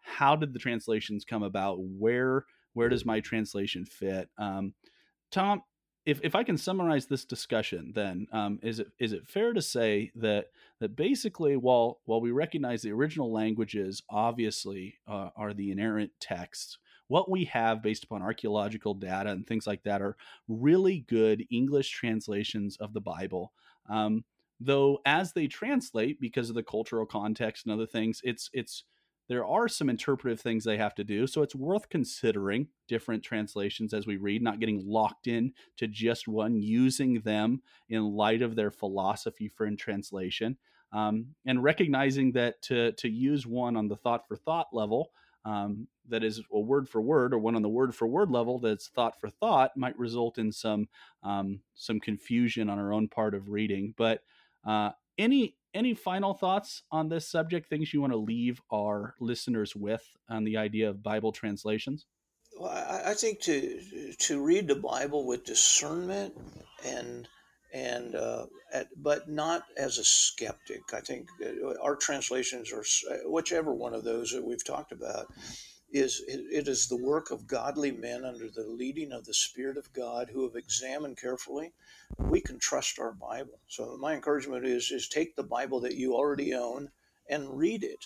how 0.02 0.36
did 0.36 0.54
the 0.54 0.60
translations 0.60 1.26
come 1.26 1.44
about. 1.44 1.78
Where 1.80 2.46
where 2.74 2.90
does 2.90 3.06
my 3.06 3.20
translation 3.20 3.86
fit? 3.86 4.30
Um, 4.38 4.74
Tom, 5.32 5.64
if 6.06 6.20
if 6.24 6.36
I 6.36 6.44
can 6.44 6.58
summarize 6.58 7.08
this 7.08 7.26
discussion, 7.26 7.92
then 7.96 8.28
um, 8.32 8.60
is 8.62 8.80
it 8.80 8.88
is 9.00 9.14
it 9.14 9.28
fair 9.28 9.54
to 9.54 9.62
say 9.62 10.12
that 10.16 10.48
that 10.80 10.96
basically, 10.96 11.56
while 11.56 12.02
while 12.06 12.22
we 12.22 12.32
recognize 12.32 12.82
the 12.82 12.92
original 12.92 13.32
languages 13.32 14.04
obviously 14.10 15.00
uh, 15.08 15.30
are 15.36 15.54
the 15.54 15.72
inerrant 15.72 16.12
texts 16.20 16.78
what 17.08 17.30
we 17.30 17.46
have 17.46 17.84
based 17.84 18.04
upon 18.04 18.22
archaeological 18.22 18.94
data 18.94 19.30
and 19.30 19.46
things 19.46 19.68
like 19.68 19.84
that 19.84 20.02
are 20.02 20.18
really 20.48 21.06
good 21.08 21.46
English 21.52 21.90
translations 21.90 22.78
of 22.78 22.94
the 22.94 23.02
Bible. 23.02 23.54
Um, 23.90 24.24
though 24.60 25.00
as 25.06 25.34
they 25.34 25.48
translate, 25.48 26.20
because 26.20 26.50
of 26.50 26.56
the 26.56 26.64
cultural 26.64 27.06
context 27.06 27.66
and 27.66 27.74
other 27.74 27.86
things, 27.86 28.22
it's 28.24 28.50
it's 28.54 28.84
there 29.30 29.46
are 29.46 29.68
some 29.68 29.90
interpretive 29.90 30.42
things 30.42 30.64
they 30.64 30.78
have 30.78 30.96
to 30.96 31.04
do. 31.04 31.26
So 31.28 31.42
it's 31.42 31.56
worth 31.56 31.90
considering 31.90 32.68
different 32.88 33.24
translations 33.24 33.94
as 33.94 34.06
we 34.06 34.18
read, 34.18 34.42
not 34.42 34.60
getting 34.60 34.84
locked 34.86 35.28
in 35.28 35.54
to 35.78 35.88
just 35.88 36.28
one, 36.28 36.56
using 36.56 37.22
them 37.22 37.62
in 37.90 38.04
light 38.04 38.42
of 38.42 38.56
their 38.56 38.72
philosophy 38.72 39.48
for 39.48 39.66
in 39.66 39.78
translation. 39.78 40.58
Um, 40.92 41.28
and 41.46 41.64
recognizing 41.64 42.34
that 42.34 42.62
to 42.64 42.92
to 42.94 43.10
use 43.10 43.48
one 43.48 43.76
on 43.76 43.88
the 43.88 43.96
thought 43.96 44.28
for 44.28 44.36
thought 44.36 44.68
level 44.74 45.12
um, 45.46 45.88
that 46.10 46.24
is 46.24 46.42
a 46.52 46.60
word 46.60 46.88
for 46.88 47.02
word 47.02 47.34
or 47.34 47.38
one 47.38 47.56
on 47.56 47.62
the 47.62 47.70
word 47.70 47.96
for 47.96 48.08
word 48.08 48.30
level 48.30 48.60
that's 48.60 48.88
thought 48.88 49.20
for 49.20 49.30
thought 49.30 49.76
might 49.76 49.98
result 49.98 50.38
in 50.38 50.52
some 50.52 50.88
um, 51.24 51.60
some 51.76 52.00
confusion 52.00 52.70
on 52.70 52.80
our 52.80 52.94
own 52.94 53.08
part 53.08 53.34
of 53.34 53.50
reading. 53.50 53.94
But 53.98 54.22
uh, 54.66 54.92
any 55.18 55.56
any 55.74 55.94
final 55.94 56.34
thoughts 56.34 56.84
on 56.92 57.10
this 57.10 57.28
subject? 57.28 57.70
Things 57.70 57.94
you 57.94 58.02
want 58.02 58.14
to 58.14 58.18
leave 58.18 58.62
our 58.72 59.16
listeners 59.20 59.76
with 59.76 60.04
on 60.30 60.44
the 60.44 60.58
idea 60.58 60.90
of 60.90 61.04
Bible 61.04 61.32
translations? 61.32 62.06
Well, 62.60 62.72
I, 62.72 63.12
I 63.12 63.14
think 63.14 63.42
to 63.42 64.14
to 64.20 64.42
read 64.42 64.68
the 64.68 64.76
Bible 64.76 65.26
with 65.26 65.46
discernment 65.46 66.34
and 66.86 67.28
and 67.74 68.16
uh, 68.16 68.46
at, 68.72 68.88
but 68.98 69.30
not 69.30 69.64
as 69.78 69.98
a 69.98 70.04
skeptic. 70.04 70.82
I 70.94 71.02
think 71.02 71.28
our 71.82 71.96
translations 71.96 72.72
are 72.72 72.84
whichever 73.26 73.74
one 73.74 73.94
of 73.96 74.04
those 74.04 74.32
that 74.32 74.46
we've 74.46 74.64
talked 74.66 74.92
about 74.92 75.28
is 75.92 76.24
it, 76.28 76.42
it 76.52 76.68
is 76.68 76.88
the 76.88 76.98
work 76.98 77.32
of 77.32 77.48
godly 77.48 77.92
men 77.92 78.26
under 78.26 78.50
the 78.50 78.66
leading 78.68 79.12
of 79.12 79.26
the 79.26 79.34
Spirit 79.34 79.78
of 79.78 79.94
God 79.94 80.30
who 80.34 80.44
have 80.44 80.56
examined 80.56 81.18
carefully. 81.20 81.74
We 82.18 82.42
can 82.42 82.60
trust 82.60 83.00
our 83.00 83.14
Bible. 83.14 83.60
So 83.68 83.98
my 84.00 84.14
encouragement 84.14 84.66
is 84.66 84.92
is 84.92 85.08
take 85.08 85.36
the 85.36 85.44
Bible 85.44 85.80
that 85.82 85.96
you 85.96 86.14
already 86.16 86.54
own 86.54 86.90
and 87.30 87.58
read 87.58 87.84
it. 87.84 88.06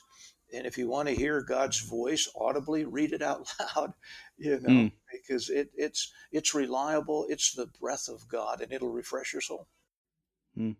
And 0.53 0.65
if 0.65 0.77
you 0.77 0.87
want 0.87 1.09
to 1.09 1.15
hear 1.15 1.41
God's 1.41 1.79
voice 1.79 2.29
audibly, 2.39 2.85
read 2.85 3.11
it 3.11 3.21
out 3.21 3.47
loud, 3.75 3.93
you 4.37 4.59
know, 4.59 4.69
mm. 4.69 4.91
because 5.11 5.49
it, 5.49 5.71
it's 5.75 6.11
it's 6.31 6.53
reliable. 6.53 7.25
It's 7.29 7.53
the 7.53 7.67
breath 7.79 8.07
of 8.07 8.27
God, 8.27 8.61
and 8.61 8.71
it'll 8.71 8.91
refresh 8.91 9.33
your 9.33 9.41
soul. 9.41 9.67
Mm. 10.57 10.75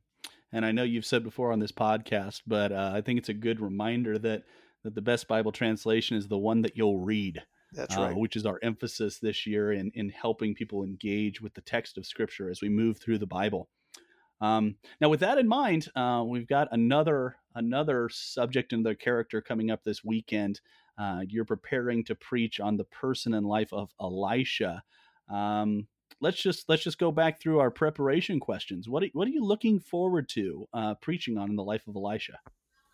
And 0.53 0.65
I 0.65 0.71
know 0.71 0.84
you've 0.84 1.06
said 1.06 1.23
before 1.23 1.51
on 1.51 1.60
this 1.60 1.71
podcast, 1.71 2.41
but 2.47 2.71
uh, 2.71 2.91
I 2.93 3.01
think 3.01 3.19
it's 3.19 3.30
a 3.30 3.34
good 3.34 3.60
reminder 3.60 4.17
that 4.19 4.43
that 4.84 4.95
the 4.95 5.01
best 5.01 5.27
Bible 5.27 5.51
translation 5.51 6.15
is 6.15 6.27
the 6.27 6.38
one 6.38 6.62
that 6.62 6.77
you'll 6.77 6.99
read. 6.99 7.43
That's 7.73 7.97
uh, 7.97 8.01
right. 8.01 8.13
Uh, 8.13 8.19
which 8.19 8.38
is 8.38 8.45
our 8.45 8.60
emphasis 8.63 9.19
this 9.19 9.45
year 9.45 9.73
in 9.73 9.91
in 9.93 10.10
helping 10.10 10.56
people 10.56 10.84
engage 10.84 11.41
with 11.41 11.53
the 11.53 11.62
text 11.62 11.97
of 11.97 12.06
Scripture 12.06 12.49
as 12.49 12.62
we 12.62 12.69
move 12.69 12.97
through 12.97 13.17
the 13.17 13.27
Bible. 13.27 13.69
Um, 14.39 14.76
now, 15.02 15.10
with 15.10 15.21
that 15.21 15.38
in 15.38 15.47
mind, 15.47 15.88
uh, 15.95 16.23
we've 16.26 16.47
got 16.47 16.67
another 16.71 17.38
another 17.56 18.08
subject 18.10 18.71
and 18.71 18.86
their 18.86 18.95
character 18.95 19.41
coming 19.41 19.71
up 19.71 19.84
this 19.84 20.04
weekend. 20.04 20.62
Uh, 20.97 21.21
you're 21.28 21.45
preparing 21.45 22.04
to 22.04 22.15
preach 22.15 22.60
on 22.60 22.78
the 22.78 22.84
person 22.86 23.34
and 23.34 23.45
life 23.45 23.73
of 23.73 23.91
Elisha. 24.00 24.84
Um, 25.32 25.88
let's 26.21 26.41
just 26.41 26.69
let's 26.69 26.84
just 26.84 27.00
go 27.00 27.12
back 27.12 27.41
through 27.41 27.60
our 27.60 27.71
preparation 27.71 28.39
questions. 28.39 28.88
What 28.88 29.04
are, 29.04 29.08
what 29.13 29.28
are 29.28 29.32
you 29.32 29.43
looking 29.43 29.80
forward 29.80 30.30
to 30.30 30.67
uh, 30.73 30.95
preaching 30.95 31.38
on 31.38 31.50
in 31.50 31.56
the 31.56 31.63
life 31.63 31.88
of 31.88 31.95
Elisha? 31.95 32.39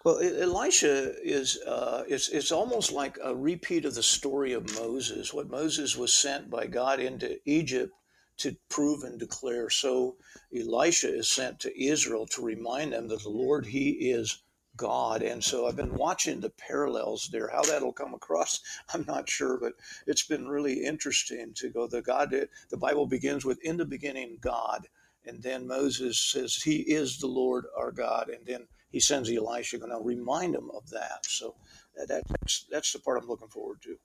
Well, 0.03 0.19
Elisha 0.19 1.13
is 1.23 1.59
uh, 1.65 2.03
it's 2.07 2.29
it's 2.29 2.51
almost 2.51 2.91
like 2.91 3.17
a 3.23 3.33
repeat 3.35 3.85
of 3.85 3.95
the 3.95 4.03
story 4.03 4.53
of 4.53 4.75
Moses. 4.75 5.33
What 5.33 5.49
Moses 5.49 5.95
was 5.97 6.13
sent 6.13 6.49
by 6.49 6.67
God 6.67 6.99
into 6.99 7.39
Egypt 7.45 7.93
to 8.37 8.55
prove 8.69 9.03
and 9.03 9.19
declare. 9.19 9.69
So 9.69 10.17
Elisha 10.55 11.15
is 11.15 11.29
sent 11.29 11.59
to 11.61 11.83
Israel 11.83 12.25
to 12.27 12.41
remind 12.41 12.93
them 12.93 13.07
that 13.09 13.23
the 13.23 13.29
Lord 13.29 13.65
He 13.65 13.89
is 14.11 14.43
God. 14.75 15.21
And 15.21 15.43
so 15.43 15.67
I've 15.67 15.75
been 15.75 15.95
watching 15.95 16.39
the 16.39 16.49
parallels 16.49 17.29
there. 17.31 17.49
How 17.49 17.61
that'll 17.61 17.93
come 17.93 18.13
across, 18.13 18.61
I'm 18.93 19.05
not 19.07 19.29
sure, 19.29 19.57
but 19.59 19.73
it's 20.07 20.23
been 20.23 20.47
really 20.47 20.83
interesting 20.83 21.53
to 21.55 21.69
go. 21.69 21.87
The 21.87 22.01
God, 22.01 22.31
the 22.31 22.77
Bible 22.77 23.05
begins 23.05 23.45
with, 23.45 23.59
in 23.63 23.77
the 23.77 23.85
beginning, 23.85 24.37
God. 24.41 24.87
And 25.25 25.41
then 25.41 25.67
Moses 25.67 26.19
says, 26.19 26.55
He 26.55 26.77
is 26.77 27.19
the 27.19 27.27
Lord 27.27 27.65
our 27.77 27.91
God. 27.91 28.29
And 28.29 28.45
then 28.45 28.67
he 28.93 28.99
sends 28.99 29.29
Elisha 29.29 29.79
going 29.79 29.91
to 29.91 29.97
remind 29.97 30.55
him 30.55 30.69
of 30.71 30.87
that. 30.91 31.25
So 31.25 31.55
uh, 31.99 32.05
that's, 32.07 32.65
that's 32.69 32.93
the 32.93 32.99
part 32.99 33.21
I'm 33.21 33.27
looking 33.27 33.47
forward 33.47 33.81
to. 33.81 33.97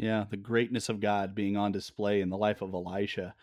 Yeah, 0.00 0.24
the 0.30 0.38
greatness 0.38 0.88
of 0.88 0.98
God 0.98 1.34
being 1.34 1.58
on 1.58 1.72
display 1.72 2.22
in 2.22 2.30
the 2.30 2.38
life 2.38 2.62
of 2.62 2.72
Elisha. 2.72 3.34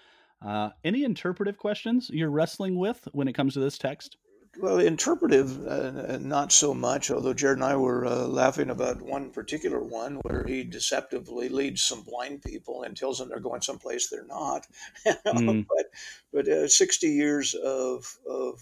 Uh, 0.43 0.72
any 0.84 1.04
interpretive 1.04 1.56
questions 1.56 2.10
you're 2.12 2.32
wrestling 2.32 2.80
with 2.80 3.08
when 3.12 3.28
it 3.28 3.34
comes 3.34 3.54
to 3.54 3.60
this 3.60 3.78
text? 3.78 4.17
Well, 4.60 4.80
interpretive, 4.80 5.67
uh, 5.67 6.17
not 6.17 6.52
so 6.52 6.74
much, 6.74 7.12
although 7.12 7.36
Jared 7.36 7.58
and 7.58 7.63
I 7.63 7.76
were 7.76 8.08
uh, 8.08 8.26
laughing 8.26 8.72
about 8.72 9.04
one 9.04 9.30
particular 9.30 9.80
one 9.80 10.15
where 10.24 10.43
he 10.48 10.63
deceptively 10.63 11.48
leads 11.48 11.84
some 11.84 12.02
blind 12.02 12.41
people 12.41 12.82
and 12.82 12.98
tells 12.98 13.20
them 13.20 13.30
they're 13.30 13.39
going 13.39 13.62
someplace 13.62 14.10
they're 14.10 14.26
not. 14.26 14.65
mm. 15.06 15.63
But, 15.76 15.86
but 16.34 16.48
uh, 16.48 16.67
60 16.67 17.08
years 17.08 17.54
of, 17.54 18.17
of 18.28 18.60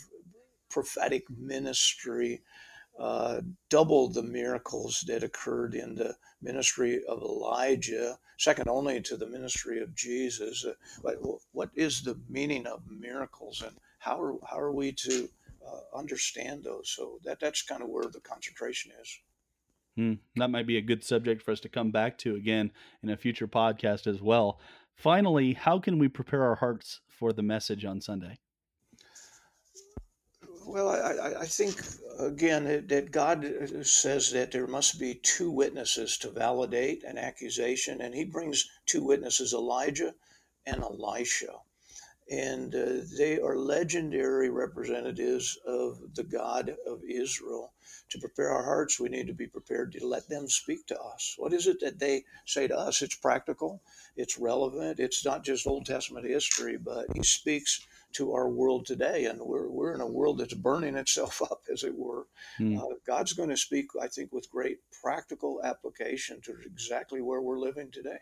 prophetic 0.70 1.24
ministry 1.30 2.42
uh, 3.00 3.42
doubled 3.70 4.14
the 4.16 4.24
miracles 4.24 5.04
that 5.08 5.24
occurred 5.24 5.76
in 5.76 5.96
the 5.96 6.16
ministry 6.46 7.02
of 7.10 7.22
Elijah, 7.22 8.18
second 8.38 8.70
only 8.70 9.02
to 9.02 9.18
the 9.18 9.28
ministry 9.28 9.82
of 9.82 9.96
Jesus. 9.96 10.64
Uh, 10.64 10.74
what, 11.02 11.40
what 11.52 11.70
is 11.76 12.04
the 12.04 12.18
meaning 12.30 12.68
of 12.68 12.82
miracles 12.90 13.62
and 13.66 13.76
how 14.00 14.22
are, 14.22 14.36
how 14.48 14.60
are 14.60 14.72
we 14.72 14.92
to 14.92 15.28
uh, 15.66 15.98
understand 15.98 16.64
those. 16.64 16.90
So 16.96 17.20
that 17.24 17.40
that's 17.40 17.62
kind 17.64 17.82
of 17.82 17.90
where 17.90 18.06
the 18.06 18.20
concentration 18.20 18.92
is. 19.02 19.20
Hmm. 19.98 20.14
That 20.36 20.50
might 20.50 20.68
be 20.68 20.78
a 20.78 20.82
good 20.82 21.04
subject 21.04 21.42
for 21.42 21.52
us 21.52 21.60
to 21.62 21.70
come 21.70 21.92
back 21.92 22.18
to 22.20 22.36
again 22.36 22.72
in 23.02 23.10
a 23.10 23.18
future 23.18 23.48
podcast 23.48 24.08
as 24.08 24.22
well. 24.22 24.60
Finally, 24.96 25.54
how 25.54 25.80
can 25.80 25.98
we 26.00 26.08
prepare 26.08 26.44
our 26.44 26.56
hearts 26.56 27.02
for 27.10 27.34
the 27.34 27.42
message 27.42 27.86
on 27.86 28.02
Sunday? 28.02 28.38
Well, 30.65 30.89
I, 30.89 31.41
I 31.41 31.45
think 31.45 31.80
again 32.19 32.86
that 32.88 33.12
God 33.12 33.45
says 33.84 34.32
that 34.32 34.51
there 34.51 34.67
must 34.67 34.99
be 34.99 35.15
two 35.15 35.51
witnesses 35.51 36.17
to 36.19 36.30
validate 36.32 37.04
an 37.04 37.17
accusation, 37.17 38.01
and 38.01 38.15
He 38.15 38.25
brings 38.25 38.69
two 38.86 39.04
witnesses, 39.04 39.54
Elijah 39.54 40.15
and 40.65 40.82
Elisha 40.84 41.60
and 42.30 42.73
uh, 42.73 43.01
they 43.17 43.39
are 43.39 43.56
legendary 43.56 44.49
representatives 44.49 45.58
of 45.67 45.99
the 46.15 46.23
God 46.23 46.75
of 46.88 47.01
Israel. 47.08 47.73
To 48.10 48.19
prepare 48.19 48.49
our 48.49 48.63
hearts, 48.63 48.99
we 48.99 49.10
need 49.10 49.28
to 49.28 49.34
be 49.34 49.47
prepared 49.47 49.91
to 49.91 50.08
let 50.08 50.28
them 50.28 50.47
speak 50.47 50.88
to 50.88 50.99
us. 50.99 51.36
What 51.38 51.54
is 51.54 51.67
it 51.67 51.80
that 51.82 51.99
they 51.99 52.23
say 52.45 52.67
to 52.67 52.78
us? 52.78 53.01
It's 53.01 53.15
practical, 53.15 53.82
it's 54.15 54.39
relevant, 54.39 54.99
it's 54.99 55.23
not 55.23 55.43
just 55.43 55.67
Old 55.67 55.86
Testament 55.86 56.25
history, 56.25 56.78
but 56.78 57.06
He 57.15 57.23
speaks 57.23 57.86
to 58.15 58.34
our 58.34 58.49
world 58.49 58.86
today. 58.86 59.25
And 59.25 59.39
we're, 59.41 59.69
we're 59.69 59.93
in 59.93 60.01
a 60.01 60.08
world 60.08 60.39
that's 60.39 60.54
burning 60.54 60.95
itself 60.95 61.41
up, 61.51 61.62
as 61.71 61.84
it 61.84 61.97
were. 61.97 62.28
Mm. 62.60 62.80
Uh, 62.80 62.95
God's 63.06 63.34
going 63.34 63.49
to 63.49 63.58
speak, 63.58 63.88
I 64.01 64.08
think, 64.08 64.32
with 64.32 64.49
great 64.49 64.80
practical 65.04 65.62
application 65.63 66.41
to 66.45 66.54
exactly 66.65 67.21
where 67.21 67.41
we're 67.41 67.60
living 67.60 67.91
today. 67.91 68.19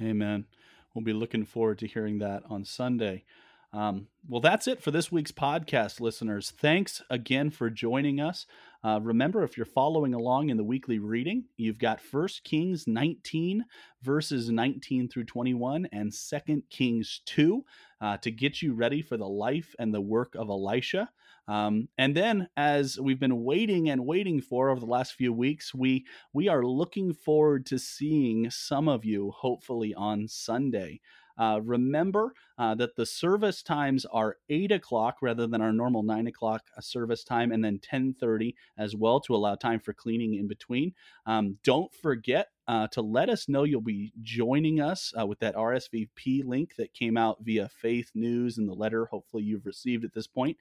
Amen. 0.00 0.46
We'll 0.94 1.04
be 1.04 1.12
looking 1.12 1.44
forward 1.44 1.78
to 1.80 1.86
hearing 1.86 2.18
that 2.18 2.42
on 2.48 2.64
Sunday. 2.64 3.24
Um, 3.72 4.08
well, 4.28 4.40
that's 4.40 4.66
it 4.66 4.82
for 4.82 4.90
this 4.90 5.12
week's 5.12 5.30
podcast, 5.30 6.00
listeners. 6.00 6.50
Thanks 6.50 7.02
again 7.08 7.50
for 7.50 7.70
joining 7.70 8.20
us. 8.20 8.46
Uh, 8.82 8.98
remember, 9.02 9.42
if 9.44 9.56
you're 9.56 9.66
following 9.66 10.14
along 10.14 10.48
in 10.48 10.56
the 10.56 10.64
weekly 10.64 10.98
reading, 10.98 11.44
you've 11.56 11.78
got 11.78 12.00
First 12.00 12.44
Kings 12.44 12.86
19, 12.86 13.64
verses 14.02 14.50
19 14.50 15.08
through 15.08 15.24
21, 15.24 15.86
and 15.92 16.12
Second 16.12 16.62
Kings 16.70 17.20
2 17.26 17.62
uh, 18.00 18.16
to 18.18 18.30
get 18.30 18.62
you 18.62 18.72
ready 18.72 19.02
for 19.02 19.18
the 19.18 19.28
life 19.28 19.74
and 19.78 19.92
the 19.92 20.00
work 20.00 20.34
of 20.34 20.48
Elisha. 20.48 21.10
Um, 21.46 21.88
and 21.98 22.16
then, 22.16 22.48
as 22.56 22.98
we've 22.98 23.20
been 23.20 23.44
waiting 23.44 23.90
and 23.90 24.06
waiting 24.06 24.40
for 24.40 24.70
over 24.70 24.80
the 24.80 24.86
last 24.86 25.14
few 25.14 25.32
weeks, 25.32 25.74
we 25.74 26.06
we 26.32 26.48
are 26.48 26.64
looking 26.64 27.12
forward 27.12 27.66
to 27.66 27.78
seeing 27.78 28.50
some 28.50 28.88
of 28.88 29.04
you, 29.04 29.32
hopefully 29.32 29.92
on 29.94 30.28
Sunday. 30.28 31.00
Uh, 31.40 31.58
remember 31.64 32.34
uh, 32.58 32.74
that 32.74 32.94
the 32.96 33.06
service 33.06 33.62
times 33.62 34.04
are 34.12 34.36
eight 34.50 34.70
o'clock 34.70 35.16
rather 35.22 35.46
than 35.46 35.62
our 35.62 35.72
normal 35.72 36.02
nine 36.02 36.26
o'clock 36.26 36.60
uh, 36.76 36.80
service 36.82 37.24
time, 37.24 37.50
and 37.50 37.64
then 37.64 37.80
ten 37.82 38.14
thirty 38.20 38.54
as 38.76 38.94
well 38.94 39.18
to 39.20 39.34
allow 39.34 39.54
time 39.54 39.80
for 39.80 39.94
cleaning 39.94 40.34
in 40.34 40.46
between. 40.46 40.92
Um, 41.24 41.56
don't 41.64 41.92
forget 41.94 42.48
uh, 42.68 42.88
to 42.88 43.00
let 43.00 43.30
us 43.30 43.48
know 43.48 43.64
you'll 43.64 43.80
be 43.80 44.12
joining 44.22 44.82
us 44.82 45.14
uh, 45.18 45.26
with 45.26 45.38
that 45.40 45.56
RSVP 45.56 46.44
link 46.44 46.76
that 46.76 46.92
came 46.92 47.16
out 47.16 47.38
via 47.40 47.68
Faith 47.68 48.10
News 48.14 48.58
and 48.58 48.68
the 48.68 48.74
letter. 48.74 49.06
Hopefully, 49.06 49.42
you've 49.42 49.66
received 49.66 50.04
at 50.04 50.12
this 50.12 50.26
point. 50.26 50.58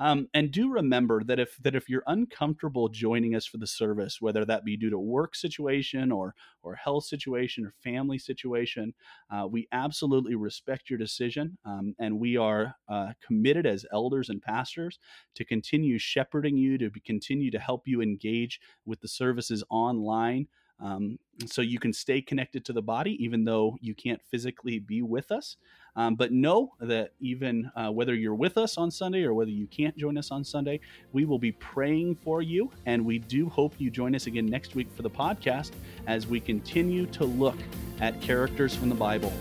Um, 0.00 0.28
and 0.32 0.52
do 0.52 0.70
remember 0.70 1.24
that 1.24 1.40
if 1.40 1.56
that 1.58 1.74
if 1.74 1.88
you're 1.88 2.04
uncomfortable 2.06 2.88
joining 2.88 3.34
us 3.34 3.46
for 3.46 3.58
the 3.58 3.66
service, 3.66 4.20
whether 4.20 4.44
that 4.44 4.64
be 4.64 4.76
due 4.76 4.90
to 4.90 4.98
work 4.98 5.34
situation 5.34 6.12
or 6.12 6.34
or 6.62 6.76
health 6.76 7.04
situation 7.04 7.66
or 7.66 7.72
family 7.82 8.18
situation, 8.18 8.94
uh, 9.30 9.46
we 9.50 9.66
absolutely 9.72 10.36
respect 10.36 10.88
your 10.88 10.98
decision, 10.98 11.58
um, 11.64 11.94
and 11.98 12.18
we 12.18 12.36
are 12.36 12.76
uh, 12.88 13.12
committed 13.26 13.66
as 13.66 13.84
elders 13.92 14.28
and 14.28 14.40
pastors 14.42 14.98
to 15.34 15.44
continue 15.44 15.98
shepherding 15.98 16.56
you, 16.56 16.78
to 16.78 16.90
continue 17.04 17.50
to 17.50 17.58
help 17.58 17.82
you 17.86 18.00
engage 18.00 18.60
with 18.86 19.00
the 19.00 19.08
services 19.08 19.64
online. 19.70 20.46
Um, 20.80 21.18
so 21.46 21.60
you 21.60 21.80
can 21.80 21.92
stay 21.92 22.22
connected 22.22 22.64
to 22.66 22.72
the 22.72 22.82
body 22.82 23.16
even 23.22 23.44
though 23.44 23.76
you 23.80 23.96
can't 23.96 24.22
physically 24.22 24.78
be 24.78 25.02
with 25.02 25.32
us. 25.32 25.56
Um, 25.98 26.14
but 26.14 26.30
know 26.30 26.74
that 26.78 27.10
even 27.18 27.72
uh, 27.74 27.90
whether 27.90 28.14
you're 28.14 28.32
with 28.32 28.56
us 28.56 28.78
on 28.78 28.88
Sunday 28.88 29.24
or 29.24 29.34
whether 29.34 29.50
you 29.50 29.66
can't 29.66 29.96
join 29.96 30.16
us 30.16 30.30
on 30.30 30.44
Sunday, 30.44 30.78
we 31.12 31.24
will 31.24 31.40
be 31.40 31.50
praying 31.50 32.14
for 32.14 32.40
you. 32.40 32.70
And 32.86 33.04
we 33.04 33.18
do 33.18 33.48
hope 33.48 33.74
you 33.78 33.90
join 33.90 34.14
us 34.14 34.28
again 34.28 34.46
next 34.46 34.76
week 34.76 34.86
for 34.94 35.02
the 35.02 35.10
podcast 35.10 35.72
as 36.06 36.28
we 36.28 36.38
continue 36.38 37.06
to 37.06 37.24
look 37.24 37.56
at 38.00 38.20
characters 38.20 38.76
from 38.76 38.90
the 38.90 38.94
Bible. 38.94 39.32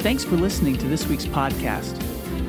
Thanks 0.00 0.22
for 0.22 0.36
listening 0.36 0.76
to 0.76 0.86
this 0.86 1.06
week's 1.06 1.24
podcast. 1.24 1.98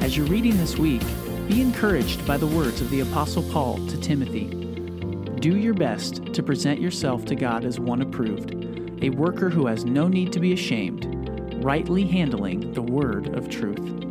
As 0.04 0.18
you're 0.18 0.28
reading 0.28 0.58
this 0.58 0.78
week, 0.78 1.04
be 1.48 1.62
encouraged 1.62 2.28
by 2.28 2.36
the 2.36 2.48
words 2.48 2.82
of 2.82 2.90
the 2.90 3.00
Apostle 3.00 3.44
Paul 3.44 3.78
to 3.88 3.98
Timothy. 4.02 4.48
Do 5.40 5.56
your 5.56 5.74
best 5.74 6.34
to 6.34 6.44
present 6.44 6.82
yourself 6.82 7.24
to 7.28 7.36
God 7.36 7.64
as 7.64 7.80
one 7.80 8.02
approved 8.02 8.67
a 9.02 9.10
worker 9.12 9.50
who 9.50 9.68
has 9.68 9.86
no 9.86 10.08
need 10.08 10.34
to 10.34 10.40
be 10.40 10.54
ashamed, 10.54 11.06
rightly 11.64 12.06
handling 12.06 12.74
the 12.74 12.82
word 12.82 13.36
of 13.36 13.50
truth. 13.50 14.07